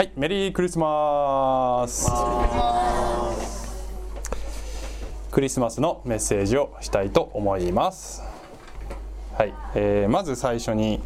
[0.00, 2.10] はい、メリークリスマス。
[5.30, 8.22] クリスマスのメッセージをしたいと思います。
[9.34, 11.02] はい、えーまず最初に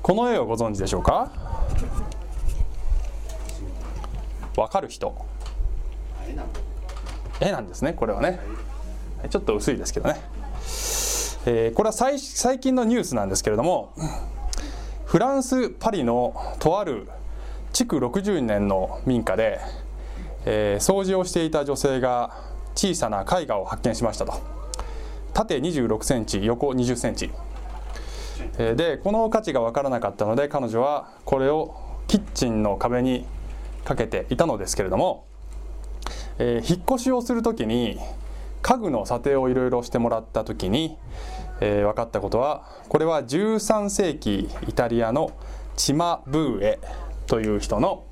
[0.00, 1.32] この絵をご存知でしょうか？
[4.56, 5.12] わかる人？
[7.40, 7.94] 絵なんですね。
[7.94, 8.38] これはね、
[9.28, 10.20] ちょっと薄いですけどね。
[11.46, 13.92] えーこれは最最近のニュースなんですけれども。
[15.10, 17.08] フランス・パリのとある
[17.72, 19.58] 築60年の民家で、
[20.44, 22.44] えー掃除をしていた女性が
[22.76, 24.34] 小さな絵画を発見しましたと。
[25.34, 27.32] 縦26センチ横20センチ。
[28.56, 31.74] えーでこの価値が分からなかったので彼女はこれを
[32.06, 33.26] キッチンの壁に
[33.84, 35.24] かけていたのですけれども、
[36.38, 37.98] えー引っ越しをする時に
[38.62, 40.96] 家具の査定をいろいろしてもらった時に、
[41.60, 45.32] えー分かったことはこれは13世紀イタリアの
[45.76, 46.78] チマ・ブーエ
[47.26, 48.04] という人の、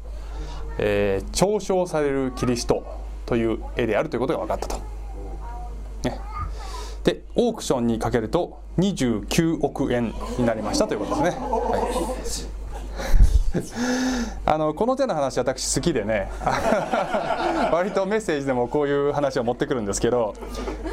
[0.79, 2.85] えー嘲笑されるキリスト
[3.27, 4.77] という絵であるということが分かったと。
[6.05, 6.21] ね、
[7.05, 11.41] でオークションにかけると29億円になりましたということですね。
[11.41, 13.38] はい
[14.45, 16.31] あのこの手の話私好きでね
[17.73, 20.35] 割とメッセージでもこういう話を持ってくるんですけど、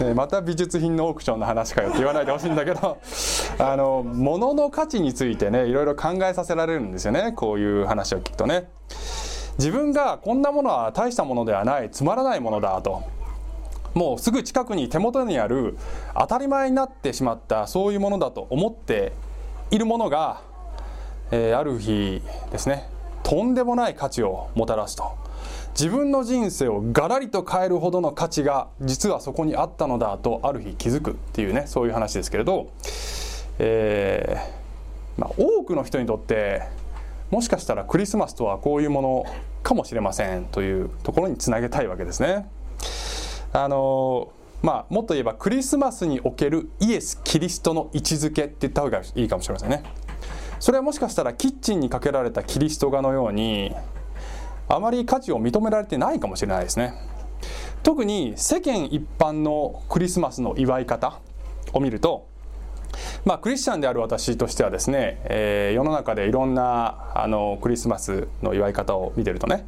[0.02, 2.98] えまた美術品のオークションの話かよって言わないでほしいんだけど
[3.60, 8.70] あの物の価値についてねいろいろ考えさせられるんですよねこういう話を聞くとね。
[9.58, 13.04] 自分がこんなものは大したものではないつまらないものだと。
[13.94, 15.78] もうすぐ近くに手元にある
[16.14, 19.14] 当たり前になってしまったそういうものだと思って
[19.72, 20.42] いるものが
[21.32, 22.88] えーある日ですね
[23.24, 25.26] とんでもない価値をもたらすと
[25.78, 32.72] 自分の人生をガラリと変えるほどの価値が実はそこにあったのだとある日気づくっていうねそういう話ですけれど、
[33.60, 36.62] えーまあ、多くの人にとって
[37.32, 39.26] もしかしたらクリスマスとはこういうもの
[39.64, 42.48] かもしれませんというところにつなげたいわけですね。
[43.52, 44.32] あの
[44.62, 49.84] まあ、もっと言えばクリスマスにおけるイエス・キリストの位置づけって言った方がいいかもしれませんね。
[50.66, 53.72] それはもしかしたらキッチンにかけられたキリスト画のように
[54.68, 56.96] あまり価値を認められてないかもしれないですね
[57.84, 61.20] 特に世間一般のクリスマスの祝い方
[61.72, 62.28] を見ると
[63.26, 69.68] まあ、クリスチャンである私としてはですね、えー世の中でいろんなあのクリスマスの祝い方を見てるとね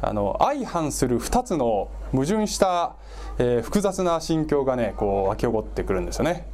[0.00, 2.94] あの相反する2つの矛盾した、
[3.40, 6.46] えー複雑な心境がねこう湧き起こってくるんですよね。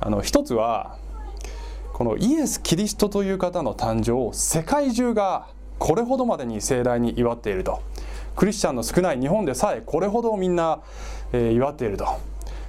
[0.00, 0.96] あの一つは
[2.02, 5.46] このイエス・キリストという方の誕生を世界中が
[5.78, 7.80] これほどまでに盛大に祝っていると。
[8.34, 10.80] クリスチャンの少ない日本でさえこれほどみんな、
[11.32, 12.08] え祝っていると。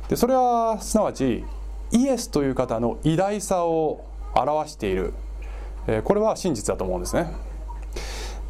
[0.07, 1.43] でそれはすなわち
[1.89, 4.05] イエスという方の偉大さを
[4.35, 5.15] 表している、
[5.87, 7.33] えこれは真実だと思うんですね、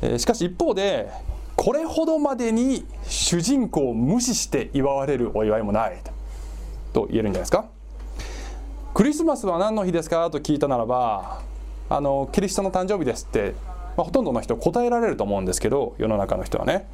[0.02, 1.10] えしかし一方で
[1.56, 5.98] これほどまでに主人公を無視して祝われるお祝いもない
[6.92, 7.70] と言えるんじゃないですか。
[8.94, 10.30] クリスマスは何の日ですか？
[10.30, 11.42] と聞いたならば
[11.90, 13.56] あのキリストの誕生日ですって、
[13.98, 16.88] まあ、ほとんどの人答えられると思うんですけど世の中の人はね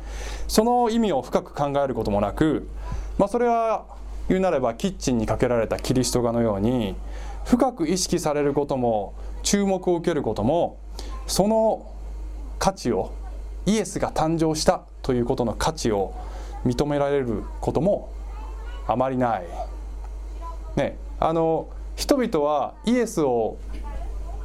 [0.48, 2.70] その意味を深く考えることもなく、
[3.18, 3.86] まあ、それは
[4.30, 6.96] 言うなればキッチンにかけられたキリスト画のように
[7.44, 10.78] 深く意識されることも注目を受けることも
[11.28, 11.86] その
[12.60, 13.12] 価値を
[13.66, 16.14] イエスが誕生したということの価値を
[16.66, 18.14] 認められることも
[18.88, 19.44] あまりない。
[20.78, 21.68] ね、あの
[22.00, 23.58] 人々はイエスを、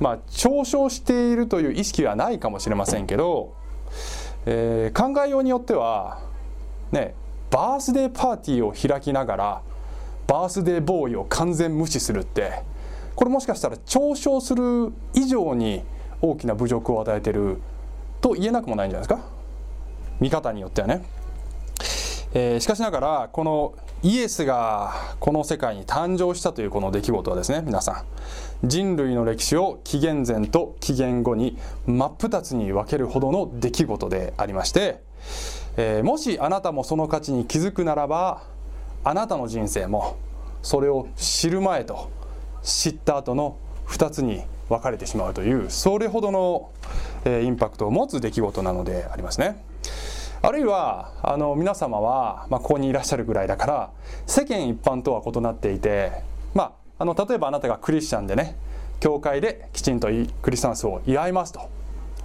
[0.01, 3.55] まあ、嘲笑しているという意識はないかもしれませんけど、
[4.45, 6.21] えー考えようによっては、
[6.91, 7.15] ね、
[7.53, 9.63] バースデーパーティーを開きながら
[10.27, 12.65] バースデーボーイを完全無視するって
[13.15, 15.85] これもしかしたら嘲笑する以上に
[16.23, 17.61] 大きな侮辱を与えてる
[18.21, 19.29] と言えなくもないんじゃないですか
[20.19, 21.05] 見方によってはね。
[22.33, 28.05] えーしかしながらこのイエスがこの世界に誕生したというこの出来事はですね皆さ
[28.63, 31.57] ん人類の歴史を紀元前と紀元後に
[31.87, 35.01] 真っ二つに分けるほどの出来事でありまして、
[35.79, 38.43] えーもしあなたもその価値に気づくならば
[39.05, 40.19] あなたの人生も
[40.63, 42.11] それを知る前と
[42.63, 46.71] 知った後の2つに分かれてしまうというそれほどの、
[47.25, 49.65] えーインパクトを持つ出来事なのでありますね。
[50.47, 53.91] あるいはあの皆様は、まあ、ここにいらっしゃるぐらいだから
[54.27, 56.13] 世間一般とは異なっていて、
[56.53, 58.55] まあ、あの例えばあなたがクリスチャンでね
[59.01, 60.09] 教会できちんと
[60.43, 61.71] クリスマスを祝いますと。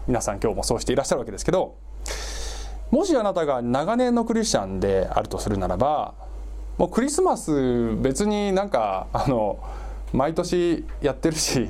[0.06, 1.76] 皆さん今日もそうしていらっしゃるわけですけど
[2.92, 6.14] もしあなたが長年のクリスチャンであるとするならば
[6.78, 9.60] もうクリスマス別になんかあの
[10.12, 11.68] 毎年やってるし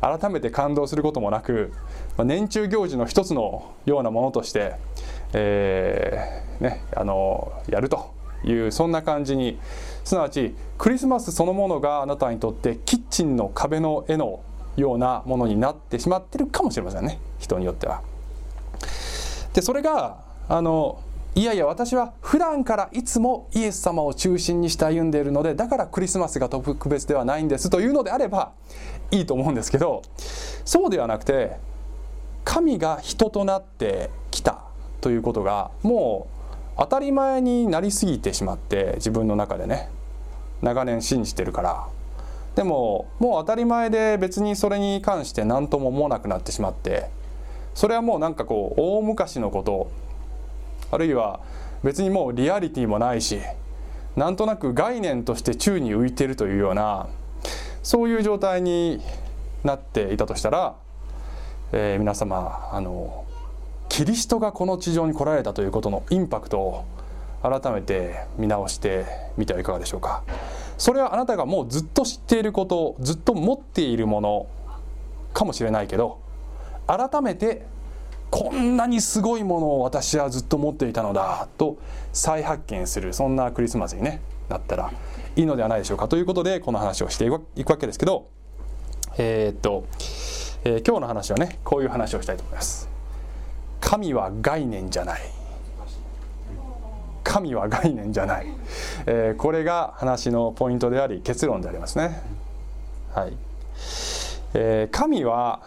[0.00, 1.72] 改めて感動することもなく
[2.18, 4.76] 年中行事の一つのようなものとして、
[5.32, 8.12] えーね、あのやると
[8.44, 9.58] いうそんな感じに。
[10.04, 14.40] すなわちクリスマスそのものがあなたにとってキッチンの壁の絵の
[14.76, 17.18] ようなものになってしまってるかもしれませんね。
[17.38, 18.02] 人によっては。
[19.54, 20.18] でそれが
[20.48, 21.00] あの
[21.34, 28.52] いやいや私は普段からいつもイエス様を中心にして歩んでいるのでだからクリスマスが特別ではないんですというのであれば
[29.10, 30.02] いいと思うんですけど
[30.64, 31.56] そうではなくて
[32.44, 34.71] 神が人となってきた。
[35.02, 39.90] ということがもう当たり前になりすぎてしまって自分の中でね。
[40.62, 41.86] 長年信じてるから。
[42.54, 47.10] でももう当たり前で別にそれに関して何とも思わなくなってしまって。
[47.74, 49.90] それはもうなんかこう大昔のこと。
[50.90, 51.40] あるいは
[51.82, 53.40] 別にもうリアリティもないし
[54.14, 57.08] なんとなく概念として宙に浮いてるというような
[57.82, 59.00] そういう状態に
[59.64, 60.74] なっていたとしたら、
[61.72, 63.21] えー、皆様あの
[63.92, 66.86] キリストがこの地上に来られたということのインパクトを
[67.42, 69.04] 改めて見直して
[69.36, 70.24] みてはいかがでしょうか
[70.78, 74.46] それはあなたがもうずっと知っていることずっと持っているもの
[75.34, 76.18] かもしれないけど
[76.86, 77.66] 改めて
[78.30, 81.76] こんなにすごいものを私はずっと持っていたのだと
[82.14, 84.90] 再発見するそんなクリスマスに、ね、なったら
[85.36, 88.30] いいのではないでしょうかということでこの話をしていくわけですけど
[89.18, 89.84] えー、っと、
[90.64, 93.01] えー、今日の話はねこういう話をしたいと思います。
[93.92, 95.20] 神は概念じゃない。
[97.22, 98.46] 神は概念じゃない、
[99.04, 102.22] えー、これが話のポイントであり結論でありますね。
[103.14, 103.36] はい。
[104.54, 105.60] えー、神は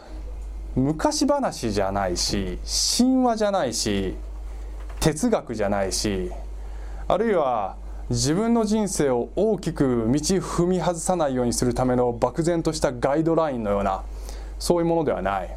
[0.75, 2.57] 昔話じゃないし
[2.97, 4.15] 神話じゃないし
[4.99, 6.31] 哲学じゃないし
[7.07, 7.77] あるいは
[8.09, 14.03] 自分の人生を大きく道踏み外さないようにするための漠然としたガイドラインのような
[14.57, 15.55] そういうものではない。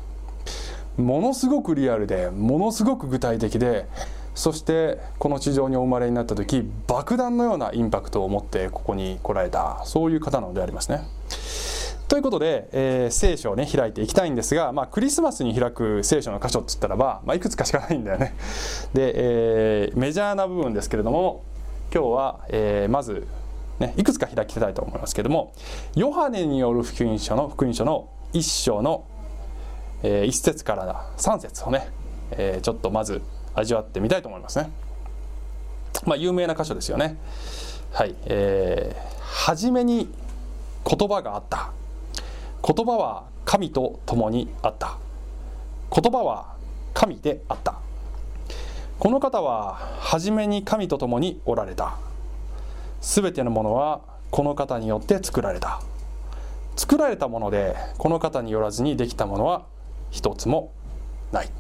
[0.98, 3.86] ものすごくリアルでものすごく具体的で
[4.34, 11.02] そしてこの地上にお生まれになった時爆弾のようなインパクトを持ってここに来られたそういう方なのでありますね。
[12.08, 18.34] ということで、えー、聖書をね開いていきたいんですが、まあ、クリスマスに開く聖書の箇所っつったらば、まあ、いくつかしかないんだよね
[18.94, 21.44] で、えー、メジャーな部分ですけれども
[21.92, 23.26] 今日は、えー、まず、
[23.78, 25.52] ね、いくつか開きたいと思いますけれども
[25.96, 29.04] ヨハネによる福音書の福音書の1章の、
[30.02, 31.88] えー、1節から3節をね、
[32.30, 33.22] えー、ちょっとまず
[33.54, 34.70] 味わってみたいと思いますね。
[36.04, 37.16] まあ有名な箇所ですよね。
[37.92, 40.08] はいえー、初めに
[40.84, 41.72] 言葉があった。
[42.62, 44.98] 言葉は神と共にあった。
[45.94, 46.54] 言葉は
[46.94, 47.76] 神であった。
[48.98, 51.96] この方は初めに神と共におられた。
[53.00, 54.00] すべてのものは
[54.30, 55.80] この方によって作られた。
[56.76, 59.64] 作られたものでこの方によらずにできたものは
[60.10, 60.72] 一つも
[61.32, 61.50] ない。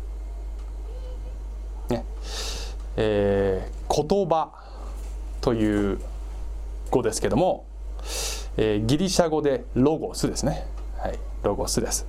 [1.88, 2.04] ね。
[2.96, 4.52] えー、言葉
[5.40, 6.00] という
[6.90, 7.66] 語ですけども、
[8.56, 10.66] えー、ギリシャ語でロゴスですね。
[10.98, 12.06] はい、ロゴスです。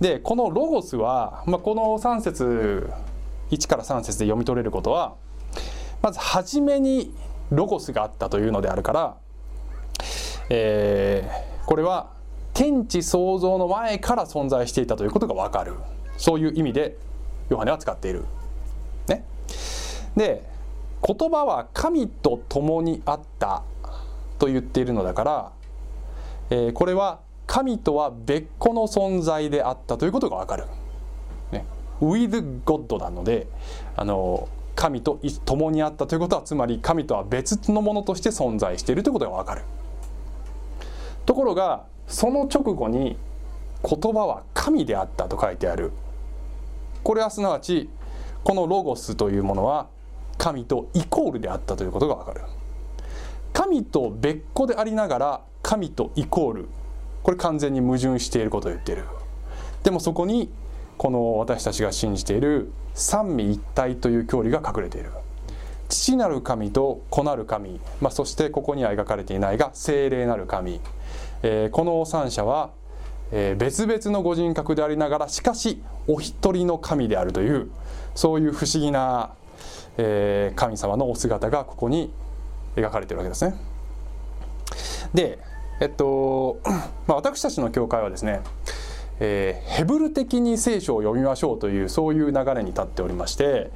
[0.00, 2.90] でこのロゴスは、まあ、この3節
[3.50, 5.14] 1から3節で読み取れることは
[6.02, 7.14] まず初めに
[7.50, 9.16] ロゴスがあったというのであるから、
[10.50, 12.10] えー、これは
[12.56, 15.74] 天地創造の前から存在していたということが分かる
[16.16, 16.96] そういう意味で
[17.50, 18.24] ヨハネは使っている。
[19.08, 19.22] ね、
[20.16, 20.42] で
[21.06, 23.62] 言葉は神と共にあった
[24.38, 25.52] と言っているのだから、
[26.48, 30.64] えー、これは神とは別個の存在であったということがわかる。
[31.52, 31.66] ね、
[32.00, 33.48] with God なので
[33.96, 39.62] あの神と共にあったということはつまり神とは別のものとして存在しているということがわかる。
[41.26, 43.16] ところがその直後に
[43.82, 45.92] 言葉は神であったと書いてある。
[47.02, 47.88] これはすなわち
[48.42, 49.88] このロゴスというものは
[50.38, 52.42] 神とイコールであったということがわかる。
[53.52, 56.68] 神と別個でありながら神とイコール。
[57.22, 59.04] これ完全に矛盾していることを言っている。
[59.82, 60.50] でもそこに
[60.98, 65.10] この私たちが信じている三位一体という教理が隠れている。
[65.88, 70.80] 父なる神と子なる神、まあ、そしてここには描かれていないが精霊なる神、
[71.48, 72.70] えー、この三者は、
[73.30, 77.70] えー、別々のご人格でありながらしかしお一人の神であるという
[78.16, 79.30] そういう不思議な、
[79.96, 82.12] えー、神様のお姿がここに
[82.74, 83.54] 描かれてるわけですね。
[85.14, 85.38] で
[85.80, 86.58] えっと、
[87.06, 88.40] まあ、私たちの教会はですね、
[89.20, 93.70] えー、ヘブル的に聖書を読みましょうというそういう流れに立っておりまして、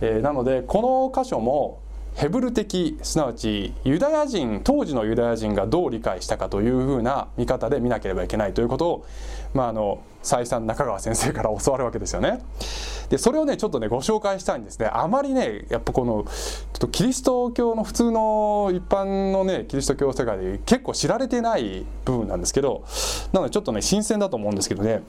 [0.00, 1.80] えー、なのでこの箇所も
[2.14, 9.06] ヘブル的すなわちユダヤ人当時のユダヤ人がどう理解したかというふうな見方で見なければいけないということを、
[9.54, 12.40] まあ、あの再三中川先生から教わるわけですよね。
[13.08, 14.88] でそれをねちょっとねご紹介したいんですね。
[14.92, 16.30] あまりねやっぱこのちょ
[16.76, 22.84] っとキリスト教の普通の一般のねキリスト教世界で結構知られてない部分なんですけど
[23.32, 25.02] なのでちょっとね新鮮だと思うんですけどね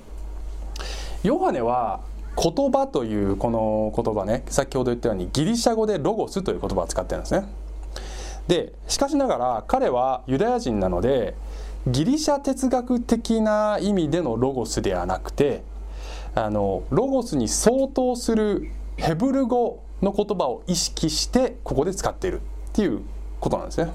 [1.24, 2.02] ヨハネは
[2.36, 7.46] 言葉というこの言葉ね先ほど言ったようにギリシャ語でロゴスという言葉を使ってるんですね。
[8.48, 11.36] でしかしながら彼はユダヤ人なので
[11.88, 15.64] ギリシャ哲学的な意味でのロゴスではなくて
[16.36, 23.02] あのロゴスに相当するヘブル語の言葉を意識してここで使っているっていう
[23.40, 23.92] ことなんですね。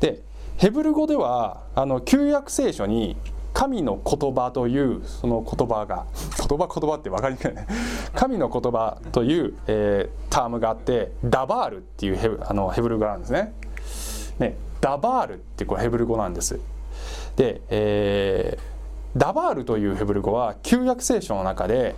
[0.00, 0.20] で
[0.56, 3.16] ヘブル語ではあの旧約聖書に
[3.52, 6.06] 神の言葉というその言葉が
[6.38, 7.66] 言葉言葉って分かりにくいね。
[8.14, 13.52] 神の言葉という、えー、タームがあってダバールっていうヘブあのヘブル語なんですね。
[14.38, 16.58] ねダバールってこうヘブル語なんです。
[17.36, 21.94] で、えー、ダバールというヘブル語は旧約聖書の中で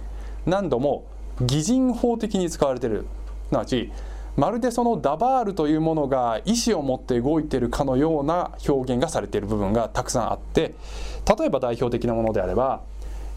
[0.47, 1.05] 何度も
[1.41, 3.07] 擬人法的に使われている。
[3.49, 3.93] すなわち
[4.37, 10.75] まるでそのダバールというものが意志を持って動いているかのような表現がされている部分がたくさんあって
[11.39, 12.83] 例えば代表的なものであれば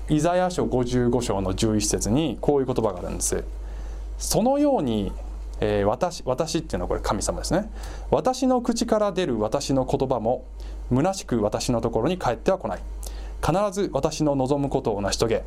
[0.10, 3.44] イザヤ書55章の11節にこういう言葉があるんです。
[4.17, 5.12] そのように、
[5.60, 7.70] えー、私私っていうのはこれ神様ですね。
[8.10, 10.46] 私の口から出る私の言葉も
[10.89, 12.79] 虚しく私のところに帰っては来ない。
[13.46, 15.44] 必ず私の望むことを成し遂げ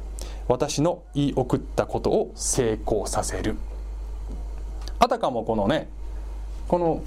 [0.46, 3.56] 私の言い送ったことを成功させる。
[4.98, 5.88] あたかもこのね
[6.68, 7.02] この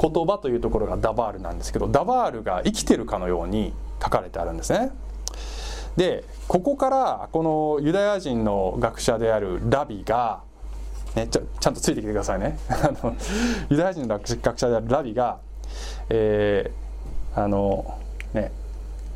[0.00, 3.72] 言葉というところがダバールなんですけどダバールが生きてるかのように
[4.04, 4.90] 書かれてあるんですね。
[5.96, 10.42] でここからこのユダヤ人の学者であるラビが、
[11.14, 12.58] ね、ちちゃんとついてきてくださいね。
[13.70, 15.38] ユダヤ人の学者であるラビが、
[16.10, 17.98] えー、あの
[18.34, 18.52] ね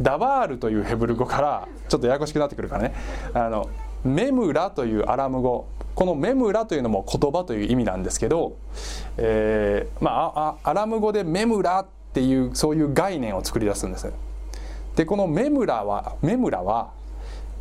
[0.00, 2.94] ダバールというヘブル語からちょっとややこしくなってくるからね。
[3.34, 3.68] あの
[4.04, 5.66] メムラというアラム語。
[5.96, 8.56] このメムラというのも言葉という意味なんですけど、
[9.16, 14.12] えー、まあアラム語でメムラっていうそういう概念を作り出すんです。
[14.98, 16.90] でこのメムラはメムラは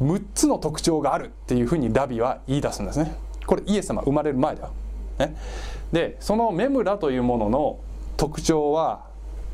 [0.01, 3.15] 6つの特徴があるっていうふうにラビは言い出すんですね。
[3.45, 4.71] これイエス様生まれる前だよ、
[5.19, 5.37] ね、
[5.91, 7.79] でそのメムラというものの
[8.17, 9.05] 特徴は、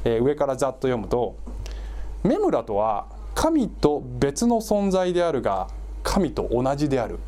[0.06, 1.36] えー、上からざっと読むと
[2.24, 5.68] メムラとは神と別の存在であるが
[6.04, 7.20] 神と同じである。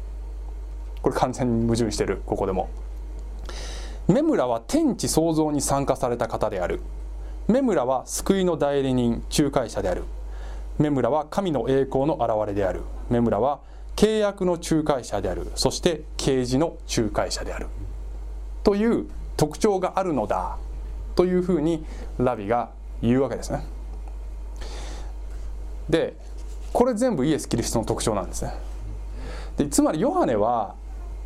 [1.02, 2.70] これ完全に矛盾してるここでも。
[4.08, 6.80] メムラは天地創造に参加された方である。
[7.50, 10.06] メムラは救いの代理人仲介者である。
[10.77, 12.82] メムラは神の栄光の現れである。
[13.10, 13.60] メムラは
[13.96, 15.51] 契約の仲介者である。
[15.55, 17.67] そして啓示の仲介者である。
[18.63, 20.58] という特徴があるのだ。
[21.15, 21.86] というふうに
[22.17, 23.65] ラビが言うわけですね。
[25.89, 26.15] で
[26.74, 28.53] これ全部イエス・キリストの特徴なんですね。
[29.58, 30.75] でつまりヨハネは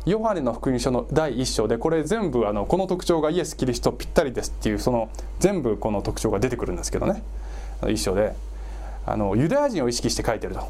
[0.06, 7.22] ヨハネの福音書の第1章でこれ全部あのこの特徴がイエス・キリストぴったりですっていうその全部この特徴が出てくるんですけどね。
[7.82, 8.34] 1章で。
[9.06, 10.68] あのユダヤ人を意識して書いてると。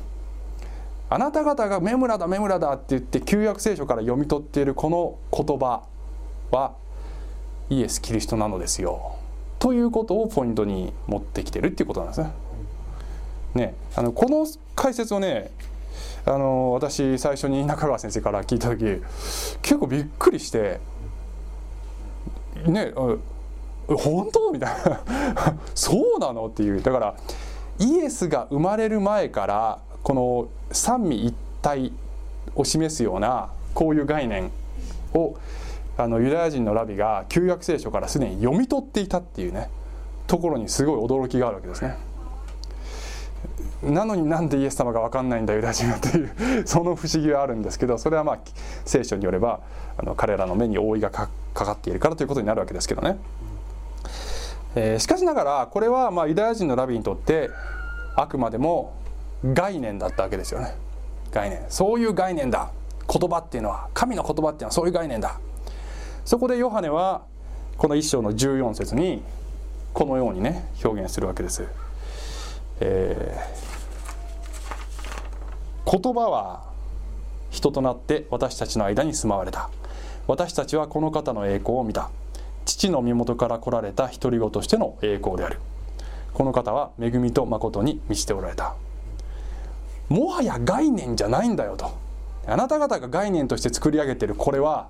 [1.13, 5.83] あなた方が「メムラだメムラだ」って言って旧約聖書から読み取っているこの言葉
[6.53, 6.75] は
[7.69, 9.17] イエス・キリストなのですよ。
[9.59, 12.33] ということをポイントに持ってきてるっていうことなんですね。
[13.55, 14.47] ねあのこの
[14.77, 15.51] 解説をね
[16.25, 19.03] あの私最初に中川先生から聞いた時
[19.63, 20.79] 結構びっくりして
[22.67, 22.93] ね
[23.89, 24.53] 本当？
[24.53, 25.03] みたいな。
[25.75, 26.47] そうなの？
[26.47, 26.81] っていう。
[26.83, 27.15] だから
[27.81, 31.93] イエスが生まれる前からこの三位一体
[32.55, 34.51] を示すようなこういう概念
[35.15, 35.37] を
[35.97, 39.71] あのユダヤ人のラビが旧約聖書からすでに読み取っていたっていうね
[40.27, 41.97] ところにすごい驚きがあるわけですね。
[43.83, 48.39] なのになんでイエス様が分かんないんだユダヤ人はというその不思議はあるんですけどそれはまあ
[48.85, 49.61] 聖書によれば
[49.97, 53.17] あの彼らの目に覆いがかかっているからということになるわけですけどね。
[54.75, 57.51] えー、しかしながらこれはまあユダヤ人のラビにとって
[58.17, 58.95] あくまでも
[59.45, 60.75] 概念だったわけですよね。
[61.33, 61.65] 概念。
[61.69, 62.71] そういう概念だ。
[63.13, 65.41] 言葉っていうのは神の言葉っていうのはそういう概念だ。
[66.25, 67.23] そこでヨハネは
[67.77, 69.23] この一章の14節に
[69.93, 71.67] このようにね表現するわけです、
[72.79, 76.71] えー、言葉は
[77.51, 79.71] 人となって私たちの間に住まわれた。
[80.29, 82.11] 私たちはこの方の栄光を見た。
[82.71, 85.59] 父の身元から来られた独り子としての栄光である。
[86.33, 88.77] この方は恵みと誠に満ちておられた。
[90.09, 91.91] もはや概念じゃないんだよと。
[92.47, 94.37] あなた方が概念として作り上げている。
[94.37, 94.89] これは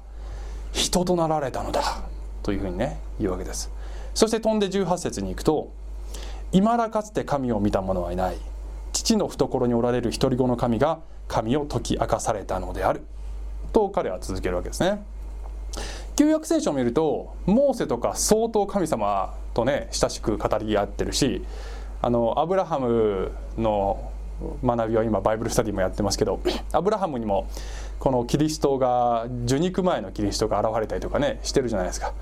[0.73, 2.03] 人となられたのだ。
[2.43, 3.71] というふうにね言うわけです。
[4.15, 5.71] そして飛んで18節に行くと
[6.53, 8.37] 「いまだかつて神を見た者はいない。
[8.93, 13.03] 父の懐におられる独り子の神が神を解き明かされたのである」
[13.73, 15.03] と彼は続けるわけですね。
[16.17, 21.43] 旧約聖書を見るとモーセとか相当神様とね親しく語り合ってるし
[22.03, 24.11] あのアブラハムの
[24.65, 26.41] 学びは今バイブルスタディもやってますけど
[26.73, 27.47] アブラハムにも
[27.99, 32.15] このキリストが受肉前のキリストが現れたりとかねしてるじゃないですか。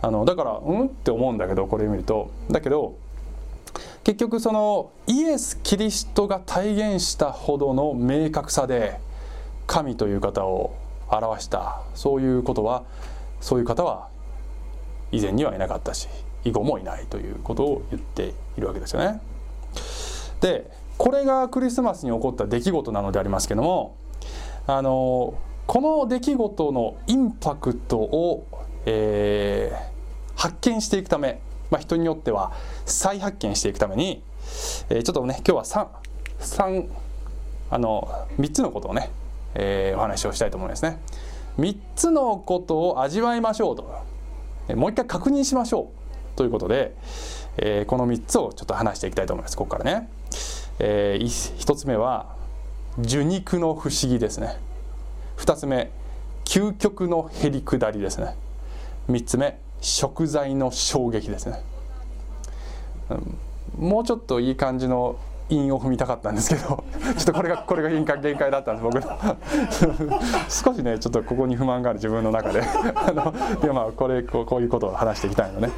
[0.00, 0.86] あのだからうん？
[0.86, 2.30] って思うんだけどこれ見ると。
[2.50, 2.96] だけど
[4.02, 8.98] 結局そのイエス・キリストが体現したほどの明確さで
[9.68, 10.74] 神という方を
[11.08, 12.82] 表したそういうことは
[13.42, 14.08] そういう方は
[15.10, 16.08] 以前にはいなかったし
[16.44, 19.20] 以後もいないということを言っているわけですよね。
[20.40, 23.96] でこれがクリスマスに起こった出来事なのでありますけども
[24.66, 25.34] あの
[25.66, 28.46] この出来事のインパクトを、
[28.86, 32.52] えー、発見していくため、まあ、人によっては
[32.84, 34.22] 再発見していくために、
[34.90, 35.88] えー、ちょっとね今日は
[36.40, 36.88] 3, 3
[37.70, 39.10] あの3つのことをね、
[39.54, 41.00] えー、お話をしたいと思いますね。
[41.58, 44.02] 3つのことを味わいましょうと。
[44.74, 45.90] もう一回確認しましょ
[46.34, 46.36] う。
[46.36, 46.94] ということで、
[47.58, 49.56] えー、この3つをちょっと話していきたいと思います。
[49.56, 50.08] ここからね、
[50.78, 52.36] えー、1つ目は
[52.98, 54.56] 受肉の不思議ですね。
[55.38, 55.90] 2つ目
[56.44, 58.36] 究極のへりくだりですね。
[59.08, 61.62] 3つ目食材の衝撃ですね。
[63.78, 65.16] もうちょっといい感じの
[65.52, 66.84] 韻を踏みたかったんですけど
[67.16, 70.20] ちょっとこれがこれが限界限界だったんです僕の。
[70.48, 72.62] 少しねちょっとここに不満がある自分の中で
[72.94, 75.70] あのいやまあこれこうこういうことを話していきたいのね。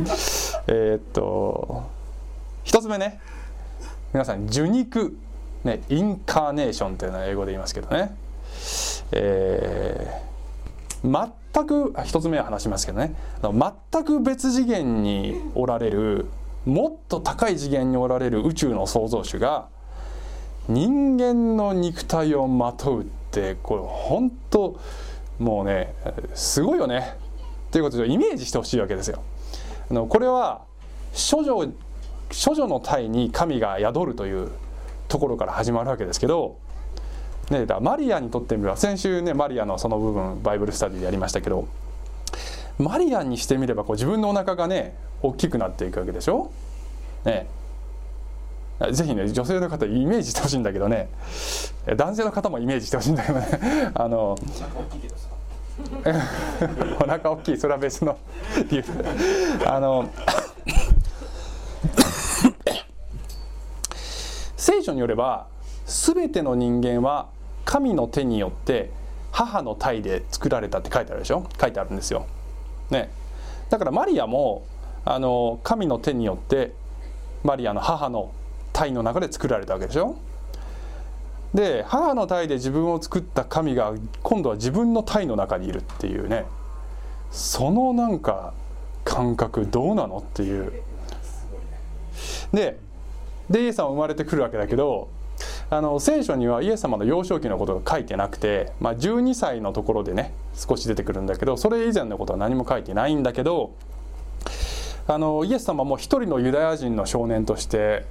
[0.67, 1.83] え、っと
[2.63, 3.21] 一つ目ね
[4.13, 5.17] 皆さん受肉
[5.65, 8.15] ねインカーネーションっていうのは英語で言いますけどね。
[9.13, 13.15] えー、全く一つ目は話しますけどね。
[13.43, 16.27] 全く別次元におられる
[16.65, 19.69] もっと高い次元におられる宇宙の創造主が
[20.69, 24.81] 人間の肉体をまとうってこれ本当
[25.39, 25.95] もうね
[26.35, 27.17] すごいよね
[27.71, 29.23] ということでイメージしてほしいわけですよ。
[29.91, 30.63] あのこれは
[31.31, 31.71] 処女
[32.45, 34.51] 処女の体に神が宿るという
[35.09, 36.57] ところから始まるわけですけど、
[37.51, 41.69] ね、だマリアにとってみれば先週ねマリアのその部分バイブルスタディでやりましたけど
[42.79, 46.51] マリアにしてみればこう自分のお腹がね大きくなっていくわけでしょ？
[47.25, 47.47] ね
[48.93, 51.09] ぜひね女性の方イメージしてほしいんだけどね。
[51.97, 53.47] 男性の方もイメージしてほしいんだけどね。
[53.95, 54.37] あの
[57.01, 58.19] お腹大きい それは別の
[58.69, 58.85] 理由。
[59.67, 60.09] あの
[64.57, 65.47] 聖書によれば
[65.87, 67.29] 全ての人間は
[67.65, 68.91] 神の手によって
[69.31, 71.47] 母の体で作られたって書いてあるでしょ？
[71.61, 72.27] 書いてあるんですよ。
[72.91, 73.11] ね、
[73.71, 74.63] だからマリアも
[75.05, 76.73] あの神の手によって
[77.45, 78.33] マリアの母の
[78.73, 80.17] 体の中で作られたわけでしょ？
[81.55, 86.47] で母の体で自分を作った神が今度は自分の体の中にいるっていうね。
[87.31, 88.53] そのなんか
[89.05, 90.73] 感覚どうなのっていう。
[92.53, 92.79] で
[93.51, 95.09] でイエス様生まれてくるわけだけど
[95.69, 103.73] あの聖書にはイエス様の幼少期のことが書いてなくて、まあ、12歳のところでね少し出てくるんだけどそれ以前のことは何も書いてないんだけど
[105.07, 108.07] あのイエス様も一人のユダヤ人の少年として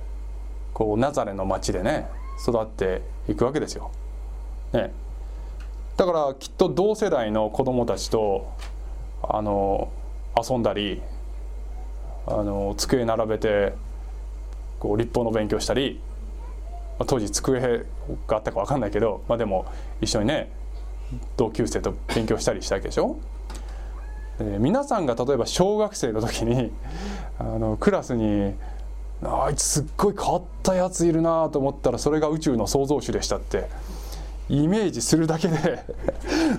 [0.73, 2.07] こうナザレの町でね
[2.47, 3.91] 育っていくわけですよ。
[4.73, 4.91] ね、
[5.97, 8.51] だからきっと同世代の子供たちと
[9.21, 9.91] あの
[10.37, 11.01] 遊んだり
[12.25, 13.73] あの机並べて
[14.79, 15.99] こう立法の勉強したり、
[16.99, 17.59] まあ、当時机
[18.27, 19.65] があったか分かんないけど、まあ、でも
[20.01, 20.51] 一緒にね
[21.37, 23.17] 同級生と勉強したりしたわけでしょ。
[24.39, 26.71] えー、皆さんが例えば小学生の時に
[27.39, 28.53] あのクラスに
[29.23, 33.69] あいつすっごい変わったやついるなと思ったらそれが宇宙の創造主でしたって
[34.49, 35.83] イメージするだけで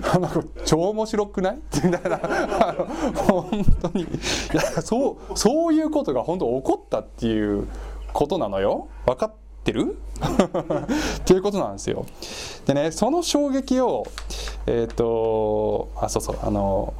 [0.01, 1.57] なんか超面白くない？
[1.83, 2.17] みたいな。
[3.27, 4.03] 本当に。
[4.03, 4.07] い
[4.53, 7.67] やそうそういうことが本当起こったっていう
[8.11, 8.87] ことなのよ。
[9.05, 9.31] 分かっ
[9.63, 9.97] てる？
[10.19, 12.05] っていうことなんですよ。
[12.65, 14.05] でねその衝撃を
[14.65, 16.93] えっ、ー、とあそうそうあの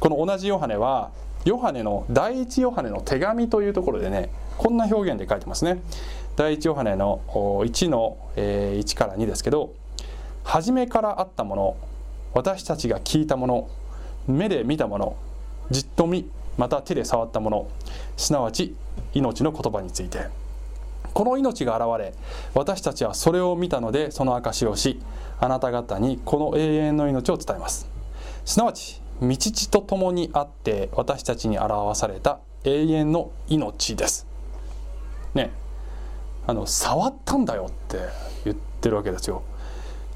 [0.00, 1.10] この同じヨハネは
[1.44, 5.80] ヨハネの第一ヨハネの手紙というところでねこんな表現で書いてますね。
[6.36, 9.74] 第一ヨハネの1の1から2ですけど
[10.42, 11.76] 初めからあったもの
[12.32, 13.70] 私たちが聞いたもの
[14.26, 15.16] 目で見たもの
[15.70, 17.68] じっと見また手で触ったもの
[18.16, 18.74] すなわち
[19.12, 20.28] 命の言葉について。
[21.12, 22.14] この命が現れ
[22.54, 25.00] 私たちはそれを見たのでその証しをし
[25.40, 27.88] あなた方にこの永遠の命を伝えます。
[28.44, 34.26] すなわち道地と共にあって私たちに表された永遠の命です。
[35.34, 35.50] ね。
[36.46, 37.98] あの触ったんだよって
[38.44, 39.42] 言ってるわけですよ。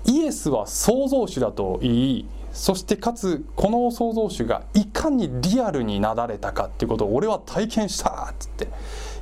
[0.06, 8.72] イエスは創造主だと言いそしてかつこの創造主がいかにリアルになだれたかっていうことを俺は体験したっつって言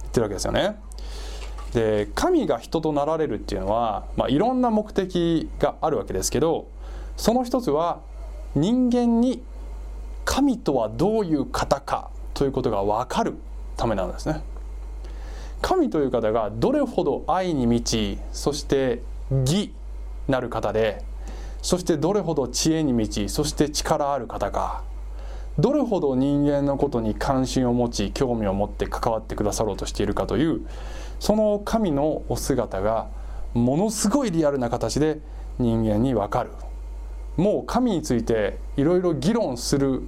[0.08, 0.76] ってるわけですよね。
[1.72, 6.66] で神が人となられるっていうのは、まあ、いろんな目的があるわけですけど
[7.16, 8.00] その一つは
[8.54, 9.42] 人間に
[10.24, 13.34] 神とはどういう方かということが分かる
[13.76, 14.42] ためなんですね。
[15.60, 19.72] 神という方がどれほど愛に満ちそして義
[20.28, 21.02] なる方で
[21.62, 24.82] そしてどれほど知恵に満ちそして力ある方か
[25.58, 30.66] どれほど人間のことに関心を持ち興味を持って関わってくださろうとしているかという
[31.20, 33.08] その神のお姿が
[33.54, 35.20] ものすごいリアルな形で
[35.58, 36.50] 人間に分かる。
[37.36, 40.02] もう神についていろいろ議論する、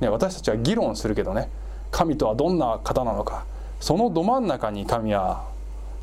[0.00, 1.50] ね、私たちは議論するけどね
[1.90, 3.44] 神とはどんな方なのか
[3.80, 5.48] そのど真ん中に神は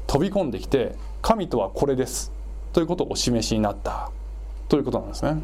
[0.08, 2.32] 飛び込んできて神とはこれです
[2.74, 4.12] ということをお示しになった
[4.70, 5.42] ということなんですね。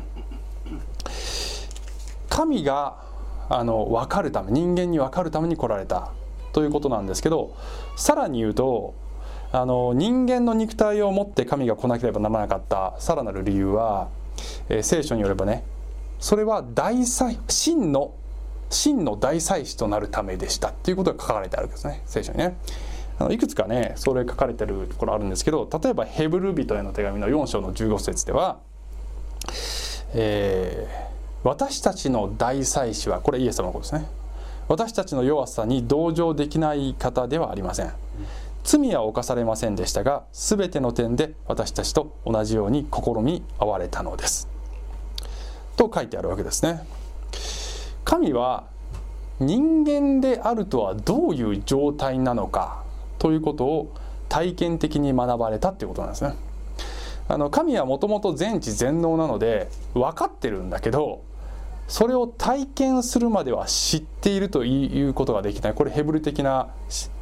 [2.30, 2.98] 神が
[3.50, 6.12] あの分かるため人間に分かるために来られた
[6.52, 7.56] ということなんですけど
[7.96, 8.96] さらに言うと
[9.52, 14.10] あの人間の肉体を持って神が来なければならなかったさらなる理由は、
[14.69, 15.63] えー、聖書によればね
[16.19, 18.13] それは大祭真の
[18.69, 20.69] 真の大祭司となるためでした。
[20.69, 22.58] っていうことが書かれてあるんですね聖書にね。
[23.19, 28.60] あのいくつかねそれ書かれてるところあるんですけど例えばヘブル人への手紙の4章の15節では、
[30.15, 34.08] えー、私たちの大祭司はこれイエス様のことですね。
[34.69, 37.91] 私たちの弱さに同情できない方ではありません。
[38.63, 44.53] 罪は犯されませんでしたが全ての点で私たちと同じように試み合われたのです。
[45.76, 46.86] と書いてあるわけですね。
[48.04, 48.66] 神は
[49.40, 52.84] 人間であるとはどういう状態なのか
[53.20, 53.94] ということを
[54.30, 56.36] 体験的に学ばれたっていうことなんですね。
[57.28, 61.22] あの神はもともと全知全能なので分かってるんだけど
[61.88, 65.74] それを体験するまでは知っているということができない。
[65.74, 66.68] これヘブル的な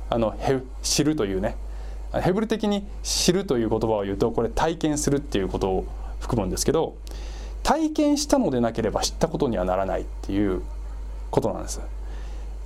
[0.10, 0.36] あの
[0.82, 1.56] 知るというね。
[2.14, 5.86] ヘブル的に知るという言葉を言うとこれ体験するっていうことを
[6.20, 6.96] 含むんですけど
[7.64, 10.62] 体験したのでなければ知ったことにはならないっていう
[11.30, 11.82] ことなんです。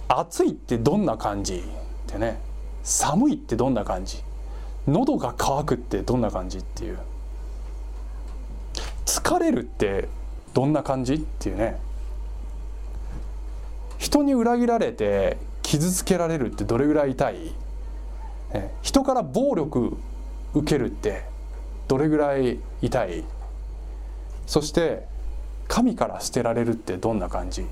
[0.07, 1.61] 暑いってどんな感じっ
[2.07, 2.39] てね
[2.83, 4.23] 寒いってどんな感じ
[4.87, 6.99] 喉が渇くってどんな感じっていう
[9.05, 10.07] 疲れるって
[10.53, 11.79] どんな感じっていうね
[13.97, 17.35] 人に裏切られて傷つけられるってどれぐらい痛い、
[18.53, 19.97] ね、人から暴力
[20.53, 21.23] 受けるって
[21.87, 23.23] どれぐらい痛い
[24.45, 25.05] そして
[25.67, 27.65] 神から捨てられるってどんな感じ？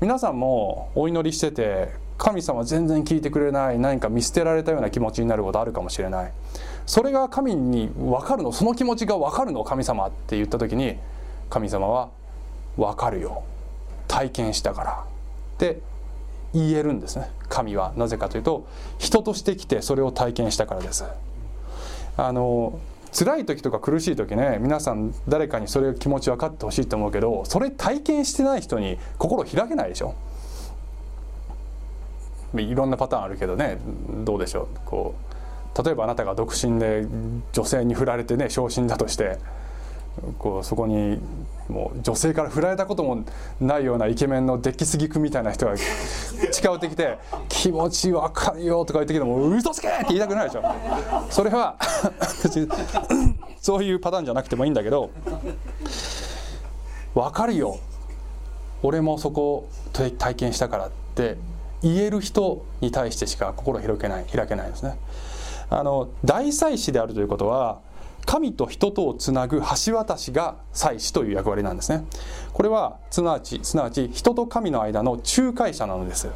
[0.00, 6.32] 皆さんもお祈りしてて神様全然聞いてくれない何か見捨てられたような気持ちになることあるかもしれない。
[6.86, 10.96] それが神に分かるのその気持ちが分かるの神様って言った時に
[11.50, 12.10] 神様は
[12.76, 13.42] 分かるよ。
[14.06, 14.92] 体験したから。
[14.92, 15.80] って
[16.52, 17.30] 言えるんですね。
[17.48, 17.92] 神は。
[17.96, 18.66] なぜかというと
[18.98, 21.04] 人として来てそれを体験したからです。
[22.16, 22.78] あの
[23.16, 30.14] 辛い時とか苦しい時ね皆さん誰かにそれ気持ち分かってほしいと思うけどそれ体験してない人に心開けないでしょ。
[32.56, 33.78] いろんなパターンあるけどね
[34.24, 34.78] どうでしょう。
[34.84, 35.14] こ
[35.78, 37.06] う例えばあなたが独身で
[37.52, 39.38] 女性に振られてね昇進だとして
[40.38, 41.18] こうそこに
[41.68, 43.24] もう女性から振られたことも
[43.60, 45.74] ないようなイケメンのデッキすぎくみたいな人が
[46.52, 50.62] 近寄ってきて 「気持ちわかるよ」とか言ってきても「嘘つけ!」って言いたくないでしょ
[51.30, 51.76] それは
[53.60, 55.10] そういうパターンじゃなくてもいいんだけど
[57.14, 57.78] 「わかるよ
[58.82, 61.38] 俺もそこ体験したから」って
[61.82, 64.98] 言える人に対してしか心開けない開けないですね
[65.70, 67.78] あの大祭司であるということは
[68.26, 72.04] 神と人とをつなぐ橋渡しが祭司という役割なんですね。
[72.52, 76.28] これはすなわちすなわち人と神の間の仲介者なのです。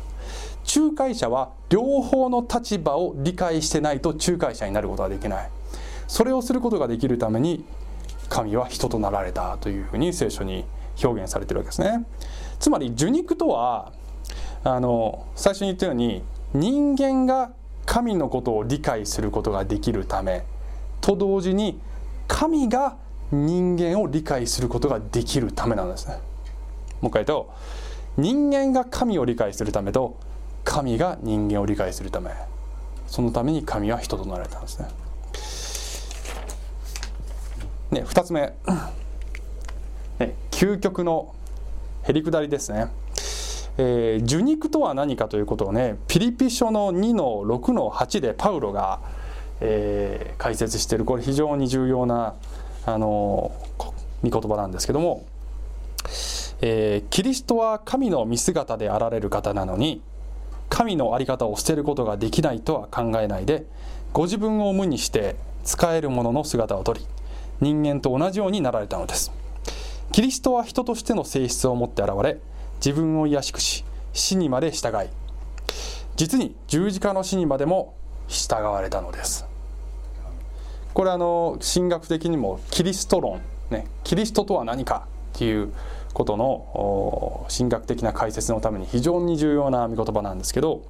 [0.77, 5.51] 仲介者は両方の立場を理解してないと仲介者になることができない。
[6.07, 7.65] それをすることができるために
[8.29, 10.65] 神は人となられたというふうに聖書に
[11.03, 12.05] 表現されてるわけですね。
[12.59, 13.93] つまり受肉とは
[14.65, 16.23] あの最初に言ったように
[16.53, 17.53] 人間が
[17.87, 20.45] 神のことを理解することができるため。
[21.09, 21.81] と同時に
[22.27, 22.97] 神が
[23.31, 26.19] 人間を理解することができるためなんですね。
[27.01, 27.55] もう一回言うと
[28.19, 30.19] 人間が神を理解するためと
[30.65, 32.31] 神が人間を理解するため。
[33.07, 34.89] そのために神は人となられたんですね。
[37.91, 38.53] ね2つ目、
[40.19, 41.35] ね、究極の
[42.03, 42.89] へりくだりですね。
[43.79, 49.01] えー、受肉とは何かということをねピリピ書の2の6の8でパウロが、
[49.61, 52.35] えー、解説しているこれ非常に重要な
[52.87, 53.53] あの
[54.23, 55.27] 御言葉なんですけども、
[56.61, 60.01] えー、キリストは神の見姿であられる方なのに
[60.69, 63.65] 神の在り方を捨てることができないとは考えないで
[64.13, 67.07] ご自分を無にして使えるものの姿をとり
[67.61, 69.33] 人間と同じようになられたのです。
[70.13, 72.39] キリストは人としての性質を持って現れ
[72.77, 75.09] 自分を卑しくし死にまで従い
[76.17, 77.95] 実に十字架の死にまでも
[78.27, 79.48] 従われたのです。
[80.99, 85.07] これあの神学的にもキリスト論、ね、キリストとは何か
[85.37, 85.73] っていう
[86.13, 90.83] ことの神学的な解説のために非常に重要な御言葉なんですけど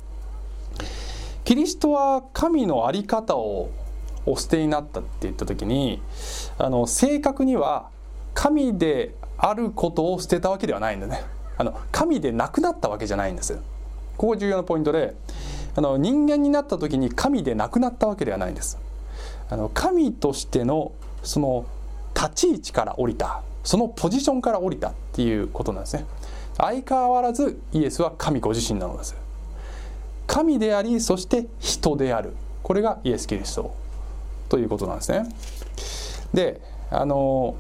[1.44, 3.68] キリストは神の在り方を
[4.24, 6.00] お捨てになったって言った時に
[6.56, 7.90] あの正確には
[8.32, 11.22] 神であることを捨てたわけではないんだね。
[11.58, 13.60] あの神でなくなったわけじゃないんです。
[14.16, 15.14] ここ重要なポイントで
[15.76, 18.78] あの人間になった時に神でなくなったわけではないんです。
[19.50, 21.66] あの神としてのその
[22.14, 26.06] 立ち位置から降りたそのポジションから降りたっていうことなんですね。
[26.56, 29.16] 相変わらずイエスは神ご自身なのです。
[30.26, 32.34] 神でありそして人である。
[32.62, 33.74] これがイエス・キリスト
[34.48, 35.28] ということなんですね。
[36.34, 37.56] であの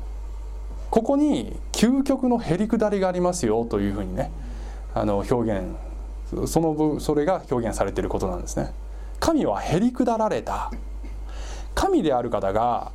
[0.90, 4.30] ここに究極のへりくだりがありますよというふうにね
[4.94, 5.76] あの表現
[6.50, 8.72] その分それが表現されていることなんですね。
[9.20, 10.70] 神はへりくだられた。
[11.78, 12.90] 神である方が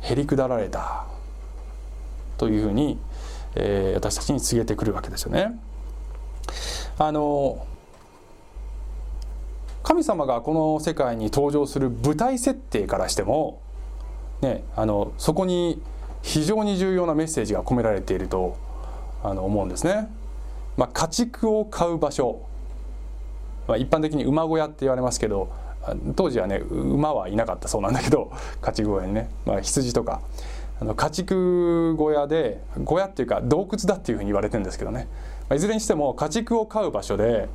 [0.00, 1.04] へりくだられた
[2.38, 2.98] というふうに、
[3.54, 5.60] えー、私たちに告げてくるわけですよね
[6.96, 7.66] あの
[9.82, 13.60] 神様がこの世界に登場する舞台設定からしても、
[14.40, 15.82] ね、あのそこに
[16.22, 18.56] 非常に重要なメッセージが込められていると
[19.22, 20.08] あの思うんですね。
[20.78, 22.40] まあ、家畜を飼う場所、
[23.66, 25.52] まあ、一般的に馬小屋って言われますけど
[26.16, 30.20] 当時はね馬はいなかったそうなんだけど 家畜小屋にね、まあ、羊とか。
[30.80, 35.08] あの家畜小屋で小屋っていうか洞窟だっていうふうに言われてるんですけどね、
[35.48, 37.48] まあ、いずれにしても家畜を飼う場所で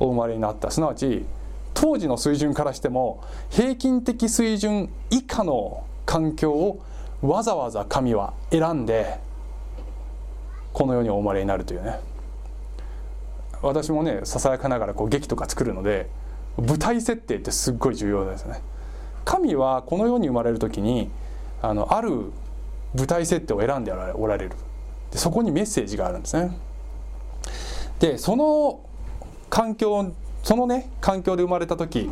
[0.00, 0.70] お生まれになった。
[0.70, 1.26] すなわち
[1.74, 6.80] 当時の水準からしても平均的水準以下の環境を
[7.20, 9.18] わざわざ神は選んで
[10.72, 12.00] この世にお生まれになるというね。
[13.62, 16.08] 私もねささやかながらこう劇とか作るので
[16.56, 18.60] 舞台設定ってすっごい重要ですね。
[19.24, 21.10] 神はこの世に生まれる時に
[21.62, 22.32] あのある
[22.94, 24.52] 舞台設定を選んでおられる。
[25.10, 26.56] でそこにメッセージがあるんですね。
[27.98, 28.80] でその
[29.50, 30.12] 環境
[30.42, 32.10] そのね環境で生まれた時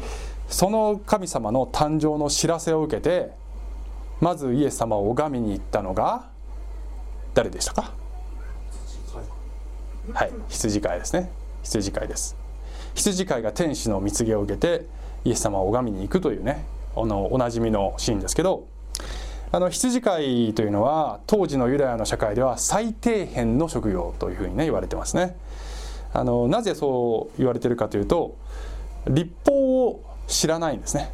[0.49, 3.33] その神様の誕生の知らせを受けて
[4.21, 6.29] まずイエス様を拝みに行ったのが
[7.35, 7.93] 誰でしたか？
[10.13, 11.31] はい羊飼いですね。
[11.63, 12.37] 羊飼いです
[12.95, 14.87] 羊飼いが天使の蜜毛を受けて
[15.25, 16.65] イエス様を拝みに行くというね
[16.97, 18.67] あのおなじみのシーンですけど
[19.51, 25.37] あの羊飼いというのは当時のユダヤの社会では最底辺の職業というふうにね言われてますね。
[26.15, 28.37] あのなぜそう言われてるかというと
[29.07, 31.11] 立法を知らないんですね。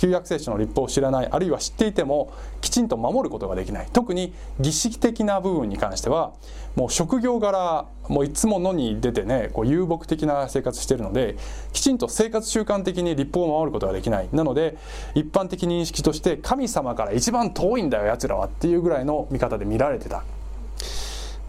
[0.00, 2.32] 旧約聖書の立法を知らないあるいは知っていても
[2.62, 3.88] きちんと守ることができない。
[3.92, 6.32] 特に儀式的な部分に関しては
[6.74, 11.36] もう職業柄もういつものに出てねこう遊牧的な生活しているので
[11.74, 14.28] きちんと生活習慣的に立法を守ることができない。
[14.32, 14.78] なので
[15.14, 20.24] 一般的認識として神様から一番遠いんだよやつらはっていうぐらいの見方で見られてた。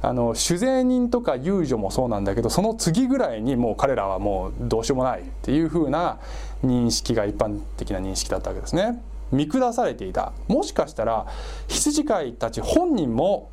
[0.03, 6.17] あの酒税人とか遊女もそうなんだけどその次ぐらいにもう彼らはもうどうしようもないっていうふうな
[6.63, 9.01] 認識が一般的な認識だったわけですね。
[9.31, 10.33] 見下されていた。
[10.47, 11.25] もしかしたら
[11.67, 13.49] 羊飼いたち本人も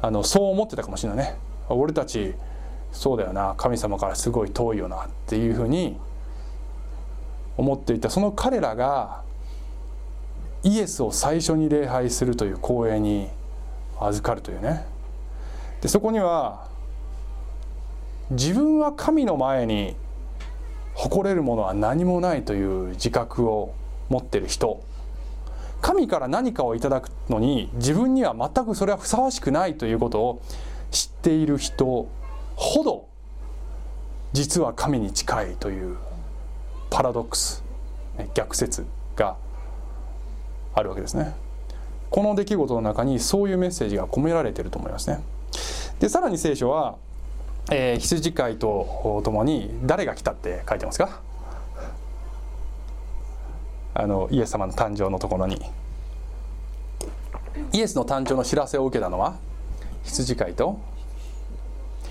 [0.00, 1.36] あのそう思ってたかもしれないね。
[1.68, 2.34] 俺たち
[2.92, 3.54] そうだよな。
[3.56, 5.96] 神様からすごい遠いよなっていうふうに
[7.56, 8.10] 思っていた。
[8.10, 9.22] その彼らが
[10.62, 13.28] イエスを最初に礼拝するという光栄に
[13.98, 14.84] 預かるというね。
[15.80, 16.68] でそこには
[18.30, 19.96] 自分は神の前に
[21.02, 23.74] 誇れるものは何もないという自覚を
[24.08, 24.84] 持ってる人。
[25.80, 30.42] 神から何かをいただくのに自分には全くそれはふさわしくないということを
[30.92, 32.06] 知っている人
[32.54, 33.08] ほど
[34.32, 35.96] 実は神に近いという
[36.88, 37.64] パラドックス
[38.34, 38.86] 逆説
[39.16, 39.36] が
[40.72, 41.34] あるわけですね。
[42.10, 45.20] この出来事の中にそういうメッセージが込められていると思いますね。
[45.98, 46.96] でさらに聖書は、
[47.70, 51.20] えー、羊飼いとともに誰が来たって書いてますか？
[53.94, 55.60] あのイエス様の誕生のところに。
[57.72, 59.36] イエスの誕生の知らせを受けたのは
[60.04, 60.78] 羊飼いと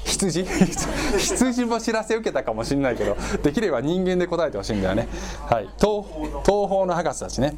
[0.05, 0.45] 羊？
[1.17, 5.07] 羊も知らせ受けたかもしれないけどできれば人間で答えてほしいんだよね、
[5.47, 6.05] はい、東
[6.43, 7.57] 東方の博士たちね、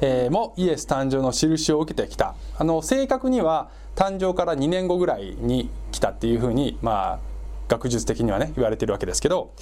[0.00, 2.34] えー、もイエス誕生の印を受けてきた。
[2.58, 7.18] あの正確には誕生から2年後ぐらいに来たっていうふうにまあ
[7.68, 9.52] 学術的にはね言われてるわけですけど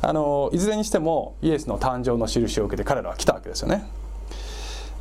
[0.00, 3.84] あのいずれにしてもイエスの誕生の印を受けて彼らは来たわけですよね。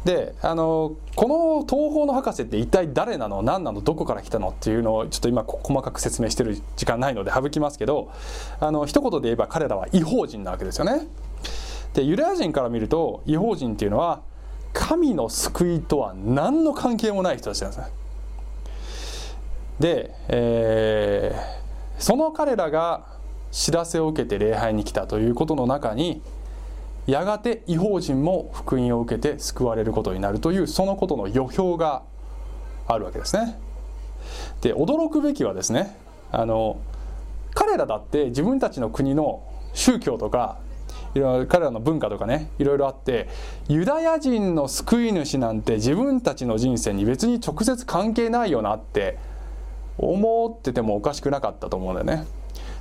[0.05, 3.41] であのこの東方の博士って一体誰なの？
[3.41, 3.81] 何なの？
[3.81, 4.49] どこから来たの？
[4.49, 8.11] っていうのをちょっと今細かく説明してる時間ないので省きますけど
[8.61, 11.05] あの一言で言えば彼らは違法人なわけですよね。
[11.93, 14.21] でユダヤ人から見ると違法人っていうのは
[14.71, 17.87] 神の救いとは何の関係もない人たちなんですね。
[19.79, 23.05] で、えー、その彼らが
[23.51, 26.21] 知らせを受けて礼拝に来たということの中に
[27.07, 32.03] やがて違法人も福音を受けて救われることになるというそのことの予表が
[32.87, 33.57] あるわけですね。
[34.61, 35.95] で驚くべきはですね
[36.31, 36.79] あの
[37.55, 40.57] 彼らだって自分たちの国の宗教とか
[41.15, 43.27] いろいろ彼らの文化とかねいろいろあって
[43.67, 49.17] ユダヤ人の救い主なんて自分たちの人生に別に直接関係ないよなって
[49.99, 52.25] 思っててもおかしくなかったと思うんだよね。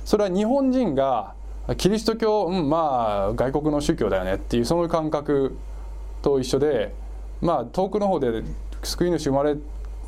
[0.05, 1.33] それは日本人が
[1.77, 5.55] キリスト教、うん、まあ外国の宗教だよねっていうその感覚
[6.21, 6.93] と一緒で
[7.41, 8.43] まあ遠くの方で
[8.83, 9.55] 救い主生まれ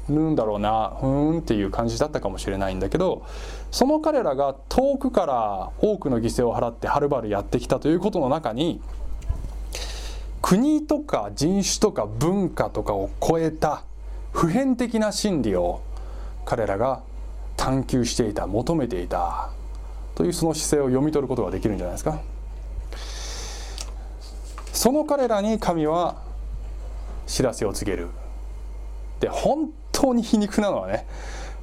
[0.10, 3.26] るんだろうなふーんっていう感じだったかもしれないんだけど
[3.70, 8.82] その彼らが遠くから多くの犠牲を払ってはるばるやってきたということの中に
[10.42, 13.84] 国とか人種とか文化とかを超えた
[14.34, 15.82] 普遍的な真理を
[16.52, 17.02] 彼らが
[17.56, 19.52] 探求していた求めていた
[20.16, 22.20] というその姿勢を読み取ることができるんじゃないですか。
[24.74, 26.18] その彼らに神は
[27.26, 28.10] 知らせを告げる。
[29.22, 31.08] で本当に皮肉なのはね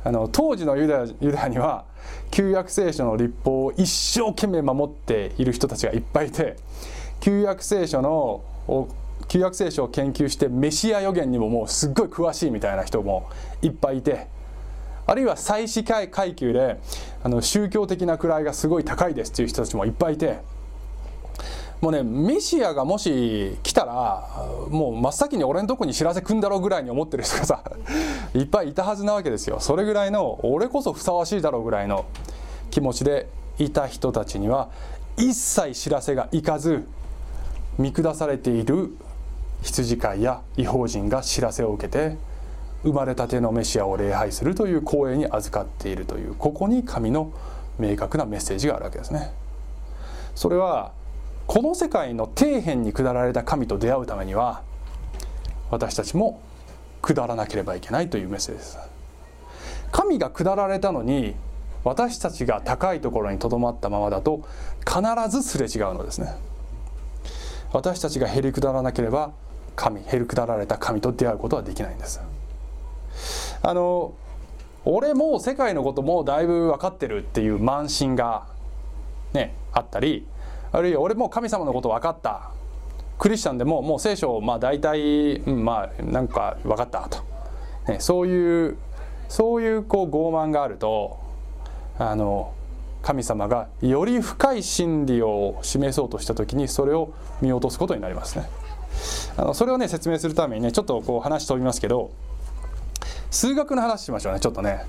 [0.04, 1.84] あの当時のユダヤユダには
[2.30, 6.56] 旧約聖書の立法を一生懸命守っている人たちがいっぱいいて
[7.20, 8.88] 旧約聖書の
[9.28, 13.28] 旧約聖書を研究してメシア予言にももうすっごい詳しいみたいな人も
[13.60, 14.37] いっぱいいて
[15.08, 16.78] あるいは祭祀階級で
[17.24, 20.38] あの宗教的な位がすごい高いですっていう人たちもいっぱいいて
[21.80, 24.28] もうねメシアがもし来たら
[24.68, 27.64] もう真っ先に俺のとこに知らせくんだろうぐらいに思ってる人がさ
[28.34, 29.60] いっぱいいたはずなわけですよ。
[29.60, 32.04] それぐらいの俺こそふさわしいだろうぐらいの
[32.70, 34.68] 気持ちでいた人たちには
[35.16, 36.86] 一切知らせがいかず
[37.78, 38.94] 見下されている
[39.62, 42.18] 羊飼いや違法人が知らせを受けて
[42.82, 47.32] 生まれたてのメシアを礼拝するという光栄に預かっているというここに神の
[47.78, 49.32] 明確なメッセージがあるわけですね。
[50.34, 50.92] それは
[51.46, 54.62] この世界の底辺に下られた神と出会うためには
[55.70, 56.40] 私たちも
[57.02, 58.78] 下らなければいけないというメッセージです。
[59.90, 61.34] 神が下られたのに
[61.84, 64.42] 私たちが高いところにとどまったままだと
[64.86, 66.34] 必ずすれ違うのですね。
[67.72, 69.32] 私たちがへり下らなければ
[69.76, 72.20] 神へり下られた神と出会うことはできないんです。
[73.62, 74.14] あの
[74.84, 78.46] 俺もう世界のこともだいぶ分かってるっていう慢心が
[79.32, 80.26] ねあったり
[80.72, 82.50] あるいは俺もう神様のこと分かった
[83.18, 87.18] クリスチャンでももう聖書をまあ大体、うん、まあなんか分かったと、
[87.92, 88.76] ね、そういう
[89.28, 91.18] そういうこう傲慢があると
[91.98, 92.54] あの
[93.02, 98.48] 神様がより深い真理を示そうとした時にそれを見落とすことになりますね。
[99.36, 102.10] あのそれをね説明するためにねちょっとこう話飛びますけど
[103.30, 104.86] 数学の話しましょうねちょっとね。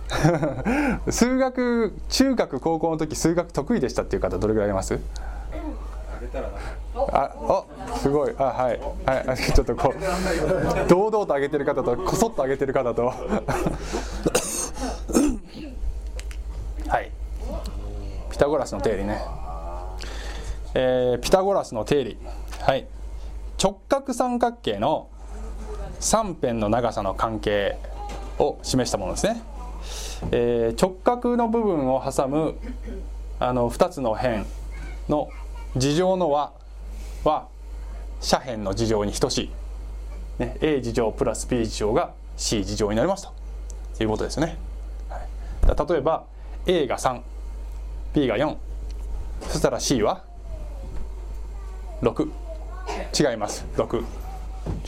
[1.11, 4.99] 数学中学高校の時数学得意でしたっていう方どれぐらいいます？
[7.11, 7.63] ああ
[7.97, 8.35] すごい。
[8.37, 8.79] あはい。
[9.05, 9.37] はい。
[9.37, 9.99] ちょっとこう
[10.87, 13.07] 堂々と上げてる方とこそっと上げてる方と。
[16.87, 17.11] はい。
[18.31, 19.21] ピタゴラスの定理ね。
[20.75, 22.17] えー、ピタゴラスの定理。
[22.61, 22.87] はい。
[23.61, 25.07] 直角三角形の
[25.99, 27.77] 3辺の長さの関係
[28.39, 29.41] を示したものですね、
[30.31, 32.55] えー、直角の部分を挟む
[33.39, 34.43] あの2つの辺
[35.07, 35.29] の
[35.75, 36.51] 事乗の和
[37.23, 37.47] は
[38.21, 39.49] 斜辺の事乗に等しい、
[40.39, 43.39] ね、A 事乗プラス B 事乗が C 事乗になりますと。
[44.01, 44.57] いうことですね、
[45.09, 46.23] はい、例えば
[46.65, 48.55] A が 3B が4
[49.41, 50.23] そしたら C は
[52.01, 52.29] 6
[53.17, 53.65] 違います。
[53.75, 54.03] 6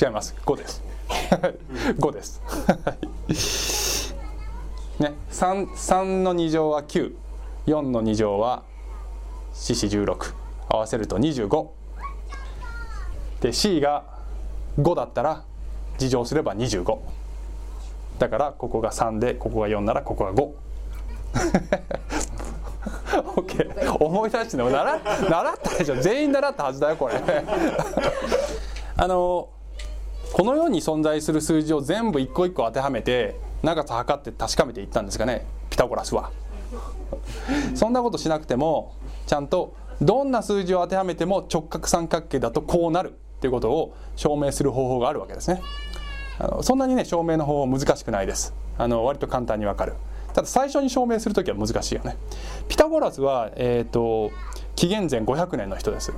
[0.01, 0.35] 違います。
[0.45, 0.83] 5です。
[1.99, 2.41] 5です。
[4.99, 8.63] ね 3, 3の2乗は94の2乗は
[9.53, 10.33] 四四16
[10.69, 11.67] 合わせると25
[13.41, 14.05] で C が
[14.79, 15.43] 5だったら
[15.97, 16.97] 事乗すれば25
[18.19, 20.51] だからここが3でここが4ならここが5
[23.47, 23.69] け
[23.99, 25.95] 思い出しても習習ったでしょ。
[25.95, 27.15] 全員習ったはずだよこれ。
[28.97, 29.49] あの
[30.33, 36.31] この世に存在する数字を全部一個一個当てはめて長さ測って確かめていったんですかねピタゴラスは。
[37.75, 38.93] そんなことしなくても
[39.27, 45.61] ちゃんとどんな数字を当てはめても直角三角形だとこうなるっていうことを証明する方法があるわけですね。
[46.39, 48.53] あのそんなにね証明の方法難しくないです。
[48.77, 49.93] あの割と簡単にわかる。
[50.33, 52.17] ただ最初に証明する時は難しいよね。
[52.69, 54.31] ピタゴラスは、えーと、
[54.75, 56.13] 紀元前500年の人です。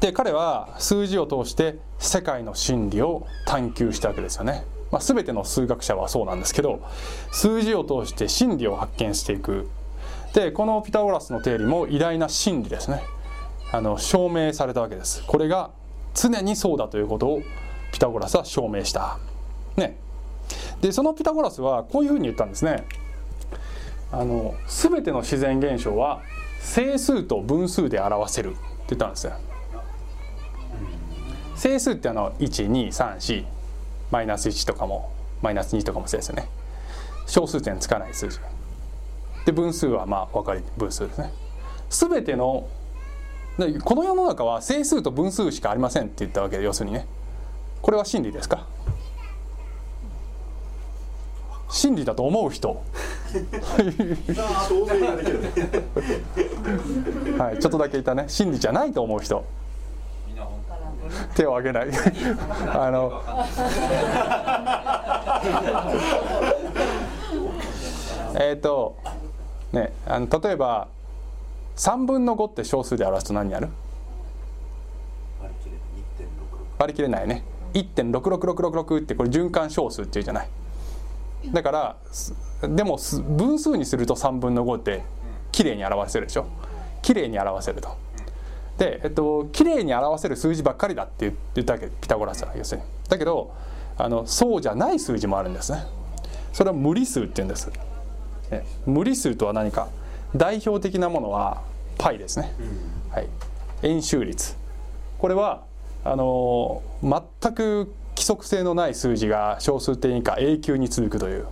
[0.00, 6.82] で彼は数字を通して世界の真理を探求したわけですよね、まあ、全ての数学者はそうなんですけど
[7.32, 9.68] 数字を通して真理を発見していく。
[10.34, 13.02] でこのピタゴラスの定理も偉大な真理ですね。
[13.72, 15.22] あの証明されたわけです。
[15.26, 15.70] これが
[16.14, 17.42] 常にそうだということを
[17.92, 19.18] ピタゴラスは証明した。
[19.76, 19.96] ね。
[20.80, 22.84] でそのピタゴラスはこういうふうに言ったんですね。
[24.10, 26.22] あの全ての自然現象は
[26.60, 28.56] 整数と分数で表せる。
[28.88, 29.32] って言ったんですよ。
[31.56, 33.44] 整数ってあの1234
[34.10, 35.12] マイナス1とかも
[35.42, 36.48] マイナス2とかもそうですよね。
[37.26, 38.38] 小数点つかない数字。
[39.44, 41.32] で分数はまあ分かり分数ですね。
[41.90, 42.66] 全ての
[43.84, 47.06] この世の中は整数と分数しかありませんって言ったわけで要するにね。
[47.82, 48.66] これは真理ですか？
[51.70, 52.68] 真理だと思う人。
[57.38, 58.24] はいちょっとだけいたね。
[58.28, 59.44] 真理じゃないと思う人。
[61.34, 61.88] 手を挙げない。
[62.72, 63.22] あの。
[68.40, 68.96] えっと
[69.72, 70.86] ねあの例えば
[71.76, 73.68] 3分の5って小数で表すと何になる？
[76.78, 77.42] 割り切れないね。
[77.74, 80.48] 1.66666ってこれ循環小数っていうじゃない
[81.46, 81.96] だから
[82.62, 85.02] でも分数にすると3分の5って
[85.52, 86.46] きれいに表せるでしょ？
[87.02, 87.96] きれいに表せると。
[88.76, 92.86] で、えっと、きれいに表せる数字ばっかりだって言ったわけピタゴラスは要するに。
[93.08, 93.52] だけど
[93.96, 95.84] あのそうじゃない数字もあるんですね。
[96.52, 97.70] それは無理数って言うんです。
[98.86, 99.88] 無理数とは何か？
[100.36, 101.62] 代表的なものは
[101.98, 102.52] π ですね、
[103.10, 103.28] はい、
[103.82, 104.56] 円周率。
[105.18, 105.62] これは
[106.04, 111.46] あの全く規則性のない数字が小数点以下永久に続くという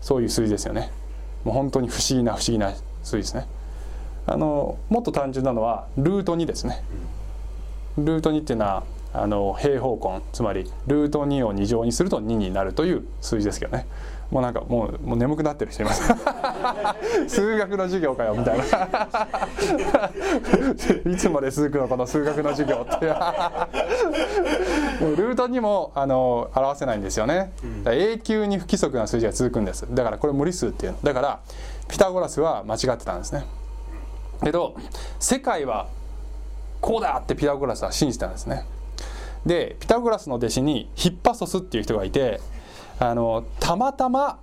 [0.00, 0.90] そういう数字ですよね。
[1.44, 2.72] もう本当に不思議な不思議な
[3.04, 3.46] 数字ですね。
[4.26, 6.82] あのもっと単純なのはルート2ですね。
[7.96, 13.86] ルート2っていうのはあの平方根つまりルート2を2乗にすると2になるという数字ですけどね。
[14.30, 16.02] もうなんかもうもう眠くなってる人います。
[17.28, 18.64] 数学の授業かよみたいな。
[21.10, 23.06] いつまで続くのこの数学の授業って。
[23.06, 27.52] ルートにもあの表せないんですよね。
[27.86, 29.86] 永久に不規則な数字が続くんです。
[29.90, 30.92] だからこれ無理数っていう。
[30.92, 31.40] のだから
[31.88, 33.46] ピタゴラスは間違ってたんですね。
[34.44, 34.74] けど
[35.18, 35.88] 世界は
[36.80, 38.66] こうだってピタゴラスは信じたんですね。
[39.46, 42.40] でピタゴラスの弟子にヒッパソスっていう人がいて
[43.00, 44.38] あのたまたま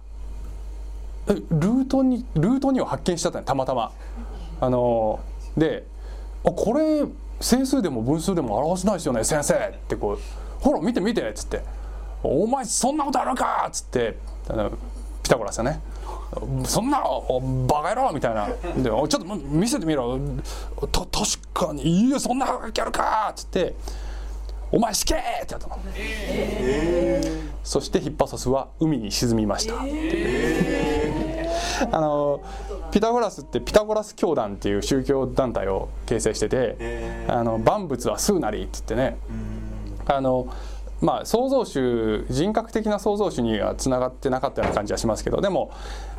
[1.27, 3.91] ルートにルートにを発見しちゃったねたまたま。
[4.61, 5.19] あの
[5.57, 5.85] で
[6.43, 7.03] これ
[7.41, 9.53] 整数でも分数でも表せないですよね先生。
[9.55, 10.19] ってこう
[10.63, 11.61] ほら見て見てっつって。
[12.23, 14.17] お前そんなことあるかっつって。
[14.49, 14.71] あの
[15.21, 15.81] ピタゴラスはね。
[16.65, 16.99] そんな
[17.67, 18.47] バカ野郎みたいな。
[18.47, 18.53] で
[18.83, 20.19] ちょっと見せてみろ。
[20.91, 21.09] た確
[21.53, 23.75] かにいいよそんなはがきあるかっつって。
[24.71, 32.43] お前死刑ってやったの、えー、そしてヒッパソスは海に沈みました、えー、あの
[32.91, 39.17] ピタゴラスってピタゴラス教団っていう宗教団体を形成してて、えー、あの万物は数なりって言ってね。
[40.07, 40.47] あの
[41.01, 45.71] まあ、創造主人格的な創造主にはつながってなかったような感じはしますけどでも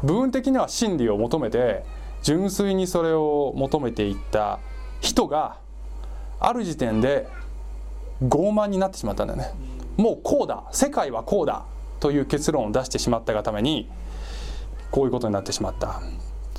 [0.03, 1.83] 部分的には真理を求めて
[2.23, 4.59] 純粋にそれを求めていった
[5.01, 5.59] 人が
[6.39, 7.27] ある時点で
[8.23, 9.53] 傲慢になってしまったんだよね。
[9.97, 10.65] もうこうだ。
[10.73, 11.65] 世界はこうだ。
[12.01, 13.89] という結論を出してしまったがために
[14.91, 16.01] こういうことになってしまった。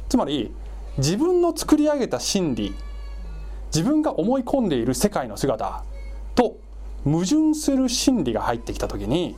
[0.10, 0.52] つまり
[0.98, 2.74] 自分の作り上げた真理
[3.74, 5.84] 自分が思い込んでいる世界の姿
[6.34, 6.58] と
[7.04, 9.38] 矛盾する真理が入ってきた時に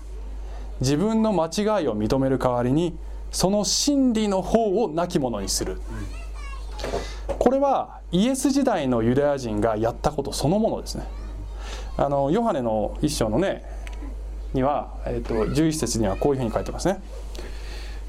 [0.80, 2.98] 自分の間違いを認める代わりに
[3.32, 5.82] その真理の方を亡き者にする。
[7.40, 11.06] これはイエス時代のユダヤ人がやったことそのものですね。
[12.02, 13.62] あのヨハネの一章のね
[14.54, 17.02] には、えーと、11節にはこういうふうに書いてますね。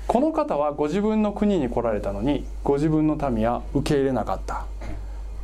[0.07, 4.67] この方はご自分の国に来られたのにご自分の民は受け入れなかった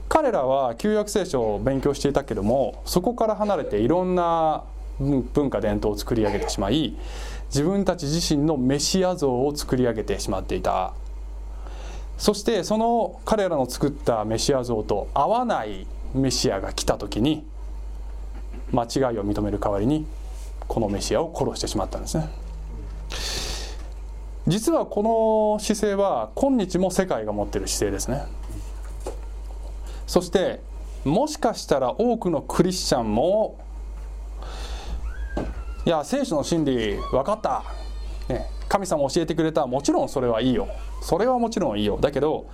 [0.08, 4.64] 彼らは旧約聖書を勉強していたけどもそこから離れていろんな
[4.98, 6.96] 文化伝統を作り上げてしまい
[7.46, 10.94] 自分たち自身のメシア像を作り上げてしまっていた
[12.18, 17.44] そしてその彼らの作ったメシア像と合わないメシアが来た時に
[18.72, 20.06] 間違いを認める代わりに
[20.68, 22.28] このメシアを殺してしまったんですね。
[24.46, 28.24] 実はこの姿勢は今日も世界が持っている姿勢ですね。
[30.06, 30.60] そして
[31.04, 33.58] もしかしたら多くのクリスチャンも
[35.84, 37.64] いや聖書の真理分かった、
[38.28, 39.66] ね、神様教えてくれた。
[39.66, 40.68] もちろんそれはいいよ。
[41.02, 41.98] それはもちろんいいよ。
[42.00, 42.46] だけど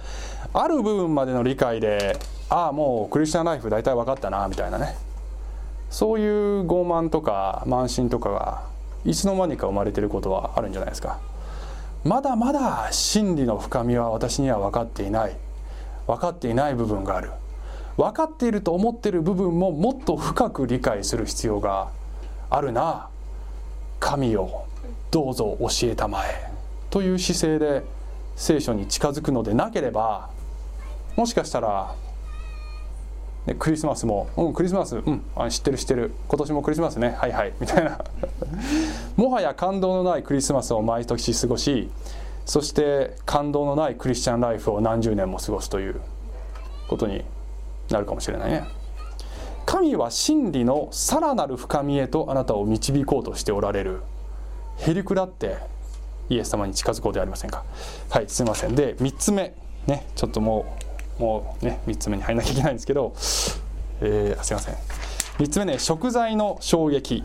[0.55, 4.97] ある部分までの理解でああもうクリスチャンライフ大体分かったなみたいなね。
[5.93, 8.63] そういう傲慢とか慢心とかが
[9.05, 11.21] いつの間にか生まれてることはあるんじゃないですか。
[12.03, 15.37] まだまだ真理の深みは私には分かっていない。
[16.07, 17.31] 分かっていない部分がある。
[17.99, 21.91] 分かっていると思ってる部分ももっと深く理解する必要が
[22.49, 23.09] あるな。
[24.01, 24.65] 神を
[25.11, 26.51] どうぞ教えたまえ。
[26.89, 27.85] という姿勢で
[28.35, 30.31] 聖書に近づくのでなければ
[31.17, 31.95] もしかしたら、
[33.47, 34.97] ね、クリスマスも「うんクリスマス。
[34.97, 35.23] うん。
[35.35, 36.13] あ知ってる知ってる。
[36.29, 37.17] 今年もクリスマスね。
[37.19, 37.99] はいはい」みたいな。
[39.17, 41.91] もはや感動のないクリスマスを毎年過ごし
[42.45, 46.01] そして感動のないクリスチャンライフを何十年も過ごすという
[46.89, 47.25] ことに
[47.91, 48.65] なるかもしれないね。
[49.65, 54.03] 神は真理のさらなる深みへとあなたを導こうとしておられる。
[54.79, 55.59] へりくだって
[56.29, 57.65] イエス様に近づこうではありませんか。
[58.11, 58.75] はいすいません。
[58.75, 59.55] で3つ目。
[59.87, 60.82] ねちょっともう
[61.19, 63.13] もうね3つ目に入らなきゃいけないんですけど、
[64.01, 64.75] えー、すいません。
[65.39, 67.25] 3つ目ね食材の衝撃。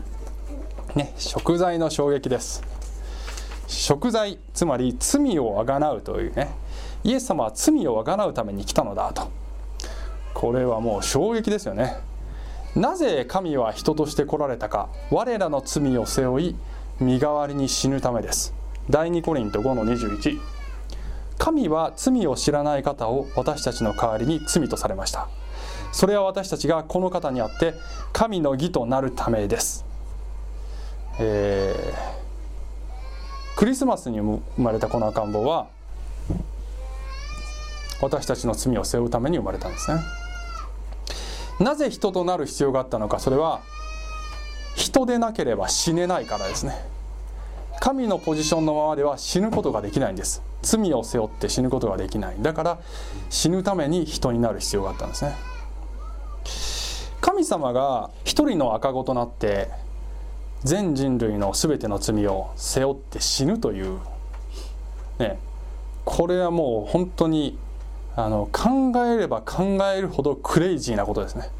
[0.94, 2.62] ね食材の衝撃です。
[3.66, 6.48] 食材つまり罪をあがなうというね。
[7.04, 9.30] イエス様は罪をあがなうために来たのだと。
[10.34, 11.96] これはもう衝撃ですよね。
[12.76, 14.88] なぜ神は人として来られたか。
[15.10, 16.56] 我らの罪を背負い
[17.00, 18.54] 身代わりに死ぬためです。
[18.90, 20.57] 第2コリント5の21
[21.38, 25.28] 神は罪を知らない方を私たちの代わりに罪とされました。
[25.92, 27.74] それは私たちがこの方にあって
[28.12, 29.86] 神の義となるためです、
[31.18, 35.68] えー、クリスマスに生まれたこの赤ん坊は
[38.02, 40.02] 私たちの罪を背負うために生まれたんですね。
[41.58, 43.62] なぜ人となる必要があったのかそれは
[44.76, 46.74] 人でなければ死ねないからですね。
[47.80, 50.42] 神のポジションのままでは死ぬことができないんです。
[50.62, 52.36] 罪を背負って死ぬことができない。
[52.40, 52.78] だから
[53.30, 55.36] 死ぬために人になる必要があったんですね。
[57.20, 59.70] 神様が一人の赤子となって
[60.64, 64.00] 全人類の全ての罪を背負って死ぬという
[65.18, 65.38] ね
[66.04, 67.58] これはもう本当に
[68.16, 71.50] あの考えれば考えるほどクレイジーなことですね。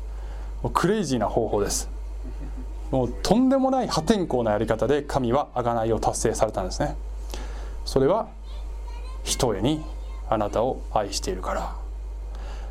[0.72, 1.88] クレイジーな方法です。
[2.90, 6.96] もうとんでもない破天荒なやり方で神は贖いを達成されたんですね。
[7.84, 8.28] それは
[9.24, 9.84] ひとえに
[10.28, 11.88] あなたを愛しているから。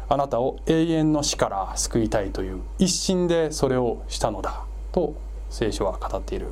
[0.10, 4.64] あなたを永遠の死から救いたいという一心でそれをしたのだ。
[4.94, 5.16] と
[5.50, 6.48] 聖書は語っている。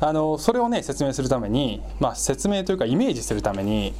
[0.00, 3.94] あのそれをね説明するために、まあ、説明というかイメージするために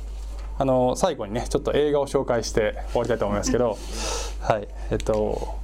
[0.56, 3.76] あの最後にねちょっと映画を紹介して終わりたいと思いますけど
[4.42, 5.58] はいえっと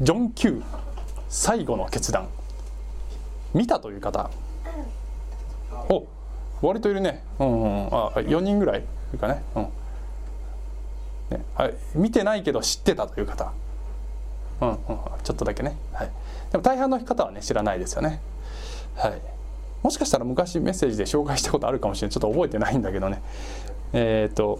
[0.00, 0.62] ジョン・キュー
[1.28, 2.28] 最後の決断。
[3.54, 4.30] 見たという方
[5.88, 6.06] お
[6.66, 8.80] 割といるね、うんうん、あ4人ぐらい。
[8.80, 9.62] いるかね,、うん。
[11.30, 11.44] ね。
[11.56, 13.52] あ見てないけど知ってたという方、
[14.60, 14.76] うんうん、
[15.22, 16.10] ちょっとだけね、はい、
[16.50, 18.20] でも大半の方はね知らないですよね。
[18.96, 19.20] はい。
[19.82, 22.12] もしかしたら昔メッセージで紹介したことあるかもしれない。
[22.12, 23.22] ちょっと覚えてないんだけどね。
[23.92, 24.58] えっ、ー、と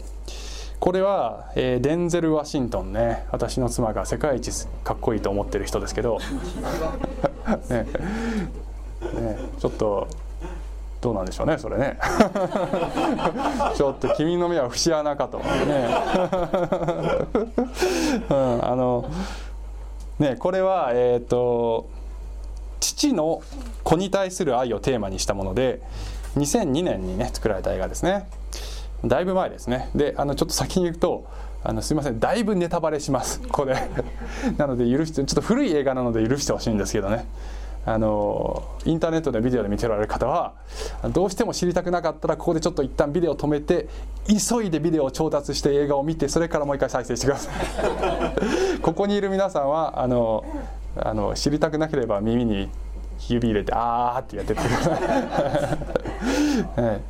[0.79, 3.25] これは、えー、デンゼル・ワシントンね。
[3.33, 4.53] 私の妻が世界一
[4.85, 6.19] かっこいいと思ってる人ですけど。
[7.71, 7.87] ね。
[9.15, 9.39] ね。
[9.59, 10.07] ちょっと
[11.01, 11.99] どうなんでしょうねそれね。
[13.77, 15.39] ちょっと君の目は節穴かと。
[15.39, 15.45] ね、
[18.29, 19.05] うん、あの
[20.19, 21.89] ねこれはえっ、ー、と
[22.81, 23.43] 父の
[23.85, 25.81] 子に対する愛をテーマにしたもので
[26.37, 28.29] 2002年にね作られた映画ですね。
[29.05, 29.91] だいぶ前ですね。
[29.95, 31.25] であのちょっと先に言うと
[31.63, 33.41] あのすいませんだいぶネタバレします。
[33.49, 33.77] これ。
[34.57, 37.27] なので許してちょっと古い映画なので許してほしいんですけどね。
[37.89, 40.55] あのインターネットでビデオで見ておられる方は
[41.13, 43.89] どうしても知りたくなかったらここでちょっと一旦ビデオ止めて
[44.27, 47.55] 急いでビデオを調達して映画を見てそれからもう一回再生してください。
[48.83, 50.45] ここにいる皆さんはあの
[50.97, 52.69] あの知りたくなければ耳に
[53.29, 54.61] 指入れてあーってやってて
[56.81, 57.01] はい、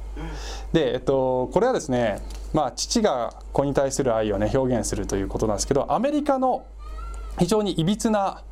[0.72, 2.20] で、えっと、これはですね、
[2.52, 6.64] まあ、父が子に対する愛をね表現するということなんですけどアメリカの
[7.38, 8.42] 非常にいびつな、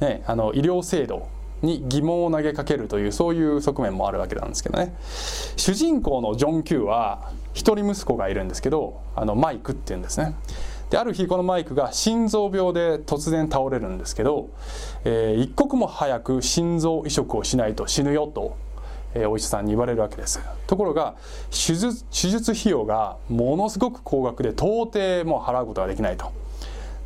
[0.00, 1.28] ね、あの医療制度
[1.66, 4.94] に疑問を投げかけるというそういう側面もあるわけなんですけどね。
[5.56, 10.34] 主人公のジョン・キューは一人息子がいるんですけどあのマイクっていうんですね。
[10.90, 14.50] である日このマイクが心臓病で突然倒れるんですけど、
[15.04, 18.56] えー、一刻も早く心臓移植をしないと死ぬよと、
[19.14, 20.40] えー、お医者さんに言われるわけです。
[20.68, 21.16] ところが
[21.50, 26.30] 手術手術費用がものすごく高額で到底もう払うことができないと。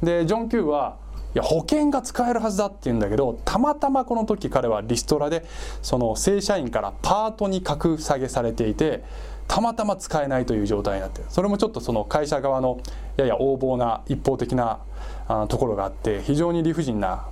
[0.02, 0.96] でジョン・キューは
[1.34, 5.44] いや保険が使えるはずだって言うんだけどたまたまこの時彼はリストラで
[5.80, 9.04] その正社員からパートに格下げされていて
[9.46, 12.80] たまたま使えないという状態になってそれもちょっとその会社側の
[13.16, 14.80] やや横暴な一方的な
[15.28, 17.26] あところがあって非常に理不尽な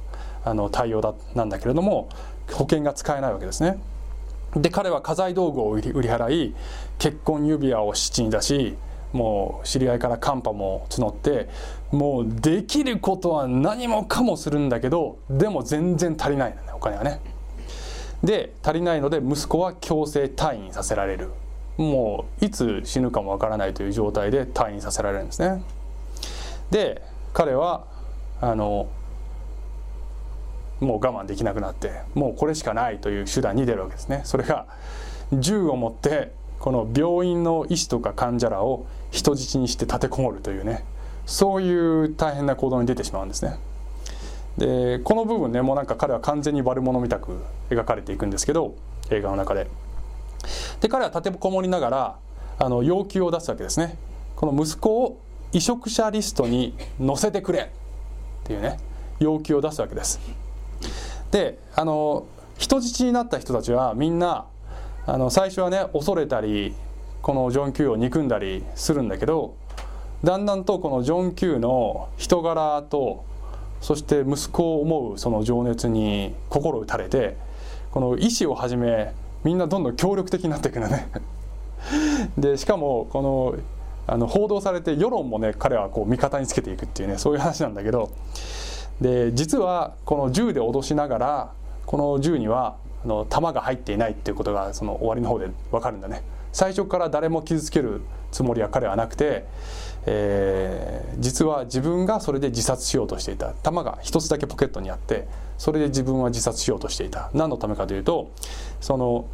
[0.44, 2.09] あの対応だなんだけれども
[2.53, 3.78] 保険が使えないわけですね。
[4.57, 6.55] で彼は家財道具を売り払い
[6.99, 8.76] 結婚指輪を七に出し
[9.12, 11.48] もう知り合いからカンパも募って
[11.90, 17.20] もうできることは何もかもするんだけどでも全然足りないんだねお金はね。
[18.22, 21.30] で足りないので息子は強制退院させられる。
[21.76, 25.62] もういつ死ぬかもわからないという状態で退院させられるんですね。
[26.70, 27.02] で
[27.32, 27.84] 彼は
[28.40, 28.88] あの
[30.80, 34.22] もう我慢できなくなってもうこれしかないという手段に出るわけですね。
[34.24, 34.66] それが
[35.32, 40.84] 銃を持ってこの病院の医師とか患者らを人質にして立てこもるというね
[41.26, 43.59] そういう大変な行動に出てしまうんですね。
[44.56, 48.74] でこの部分ねもうなんか彼は完全に悪者みたく描かれていくんですけど
[49.11, 49.68] 映画の中で。
[50.80, 52.16] で彼は立てこもりながら
[52.59, 53.96] あの要求を出すわけですね。
[54.36, 55.18] この息子を
[55.52, 57.66] 移植者リストに載せてくれっ
[58.44, 58.78] ていうね
[59.18, 60.20] 要求を出すわけです。
[61.30, 64.46] であの人質になった人たちはみんな
[65.06, 66.74] あの最初はね恐れたり
[67.22, 69.54] このジョン・キューを憎んだりするんだけど
[70.24, 73.24] だんだんとこのジョン・キューの人柄と
[73.80, 77.36] そして息子を思うその情熱に心打たれて
[77.90, 79.12] この意思をはじめ
[79.44, 81.08] みんなどんどん協力的になっていくのね。
[82.36, 83.54] でしかもこの
[84.06, 88.10] あの報道されて世論もね彼はこう味方につけていくっていうねそういう話なんだけど。
[89.00, 91.50] で実はこの銃で脅しながら
[91.86, 96.22] この銃にはあの弾が入っていないっていうことがその終わりの方で分かるんだね。
[96.53, 99.44] 最初から誰も傷つけるつもりは彼はなくて、
[100.07, 103.55] えー、実は自分がそれで自殺しようとしていた。
[103.62, 105.26] 弾が一つだけポケットにあって
[105.57, 107.30] それで自分は自殺しようとしていた。
[107.34, 108.30] 何のためかというと
[108.80, 109.26] その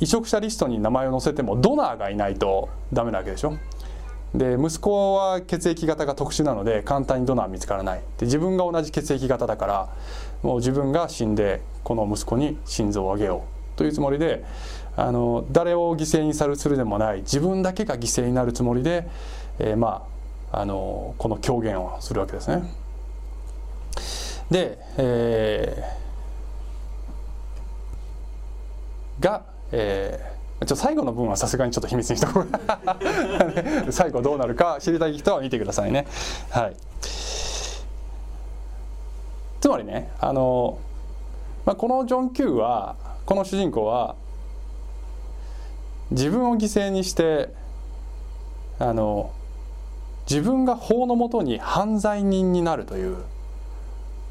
[0.00, 3.56] 移植者リストに名前を載せてもドナーがいないとダメなわけでしょ。
[4.34, 8.00] で息子は血液型が特殊なので簡単にドナー見つからない。
[8.18, 9.88] で自分が同じ血液型だから
[10.42, 13.54] もう自分が死んでこの息子に心臓をあげよう。
[13.76, 14.44] というつもりで
[14.96, 19.08] あの誰を犠牲にさるするでもない自分だけが犠牲になるつもりで、
[19.58, 20.06] えー、ま
[20.52, 22.62] ああのこの狂言をするわけですね。
[24.50, 29.42] で、えー、が、
[29.72, 30.34] えー
[30.66, 32.46] ちょ最後の分はさすがにちょっと秘密にしとこう。
[33.92, 36.06] 最後どうなるか知りたい人は見てくださいね。
[36.50, 36.76] はい。
[39.60, 40.78] つまりねあの、
[41.64, 44.14] まあ、このジョン・キューはこの主人公は
[46.14, 47.50] 自分を犠牲にして
[48.78, 49.32] あの
[50.30, 53.16] 自分が法のもとに犯罪人になるという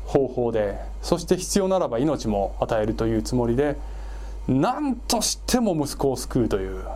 [0.05, 3.75] 方法でそして必要ならば命も与えるというつもりで
[4.47, 6.93] 何としても息子を救うという、ま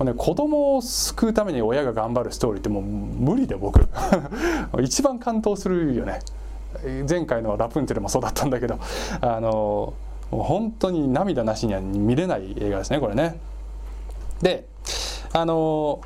[0.00, 3.88] あね、子供を救うために親が頑張るストーリーってもう無理で僕。
[4.82, 6.20] 一番感動するよね。
[7.08, 8.78] 前回の「ラプンツェル」もそうだったんだけど
[9.20, 9.92] あの
[10.30, 13.38] 本当に涙なしには見れない映画ですねこれね。
[14.42, 14.66] で
[15.32, 16.00] あの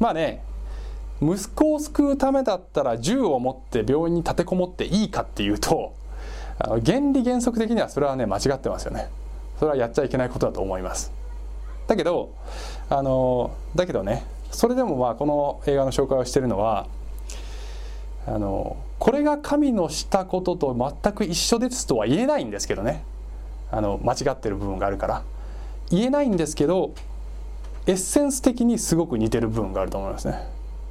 [0.00, 0.42] まあね
[1.20, 5.94] 息子を救うためだったら銃を持って病院に立てこもっていいかっていうと
[6.58, 9.08] 原理原則的にはそれはね間違ってますよね。
[9.58, 11.12] それはやっちゃいけないことだと思います。
[11.86, 12.30] だけど
[12.90, 16.86] あのだけどねそれでもまあこの映画の紹介をしているのは
[18.26, 23.04] あのこれが神のしたことと全く一緒ですとは言えないんですけどね。
[23.70, 25.22] あの間違ってる部分があるから。
[25.90, 26.92] 言えないんですけど
[27.88, 30.46] エッセンス的にすごく似てる部分があると思いますね。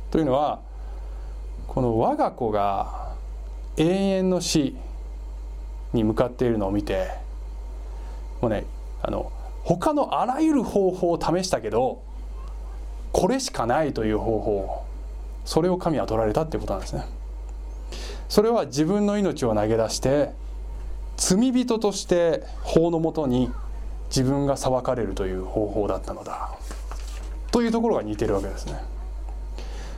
[0.10, 0.62] というのは
[1.68, 3.14] この我が子が
[3.78, 4.76] 永遠の死
[5.94, 7.12] に向かっているのを見て
[8.42, 8.66] もうね
[9.04, 9.32] あの
[9.64, 12.02] 他のあらゆる方法を試したけど
[13.12, 14.84] これしかないという方法
[15.46, 17.06] それを神は取られたってことなんですね
[18.28, 20.32] それは自分の命を投げ出して
[21.16, 23.52] 罪人として法のもとに
[24.10, 26.58] 自分が裁かれるという方法だったのだ
[27.52, 28.82] というところが似てるわけですね。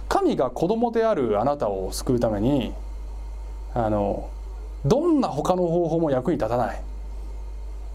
[0.07, 2.73] 神が子供であるあなたを救うために
[3.75, 4.29] あの
[4.85, 6.81] どんな他の方法も役に立たない。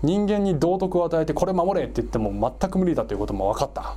[0.02, 3.96] 人間に道徳を与えてこれ守れって言っても全く無理だということも分かった。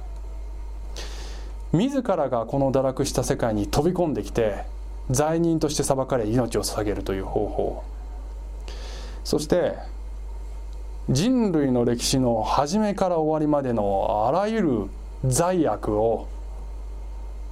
[1.74, 4.64] 自らがこの堕落した世界に飛び込んできて
[5.12, 7.84] 罪人として裁かれ命を捧げるという方法。
[9.26, 9.76] そして
[11.10, 14.90] 人類の歴史の初めから終わりまでのあらゆる
[15.26, 16.28] 罪悪を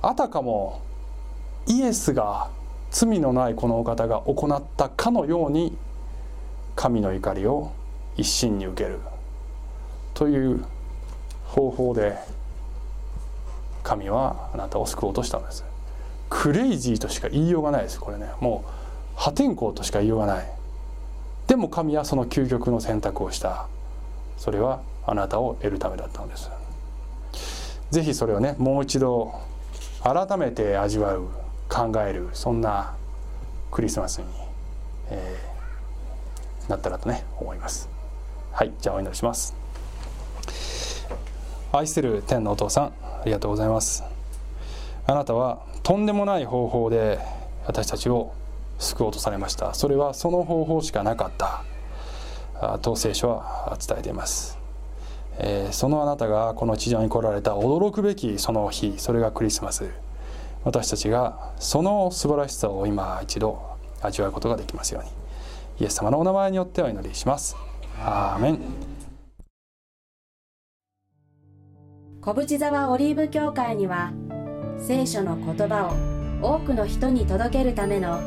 [0.02, 0.82] あたかも
[1.68, 2.50] イエスが
[2.92, 5.76] 罪のないこのお方が行ったかのように
[6.76, 7.72] 神の怒りを
[8.18, 9.00] 一身に受ける
[10.14, 10.64] という
[11.46, 12.18] 方法で
[13.84, 15.64] 神はあなたを救おうとしたんです。
[16.30, 18.30] クレイジーとしか言いようがないですこれね。
[18.40, 18.70] もう
[19.16, 20.46] 破天荒としか言いようがない。
[21.48, 23.68] でも神はその究極の選択をした。
[24.38, 26.50] それはあなたを得るためだったのです。
[27.92, 29.34] 是非それをねもう一度
[30.04, 31.28] 改めて味わう
[31.70, 32.96] 考えるそんな
[33.72, 34.26] クリスマスに、
[35.10, 37.90] えー、なったらとね思います。
[38.52, 39.56] はいじゃあお祈りします。
[41.72, 44.04] 愛する天のお父さんありがとうございます。
[45.08, 47.20] あなたはとんでもない方法で
[47.66, 48.34] 私たちを
[48.80, 49.74] 救おうとされました。
[49.74, 51.64] それはその方法しかなかった。
[52.82, 54.58] と聖書は伝えています、
[55.38, 59.90] えー、そのあなたがこの地上に来られた驚くべきその日それがクリスマス
[60.64, 63.62] 私たちがその素晴らしさを今一度
[64.02, 65.10] 味わうことができますように
[65.82, 67.56] イエス様のお名前によってお祈りします。
[68.00, 68.60] アーメン。
[72.22, 74.12] 小淵沢オリーブ教会には
[74.80, 75.88] 聖書の言葉
[76.42, 78.20] を多くの人に届けるための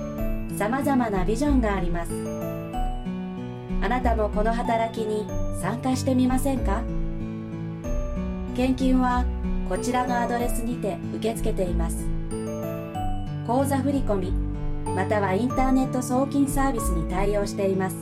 [0.56, 2.12] さまざまなビジョンがあります。
[3.80, 5.26] あなたもこの働きに
[5.60, 6.82] 参加してみませんか？
[8.58, 9.24] 献金は
[9.68, 12.08] こちらのアドレスにて受け付けています。
[13.46, 14.32] 口座振込
[14.96, 17.96] またはインターネット送金サービスに対応しています。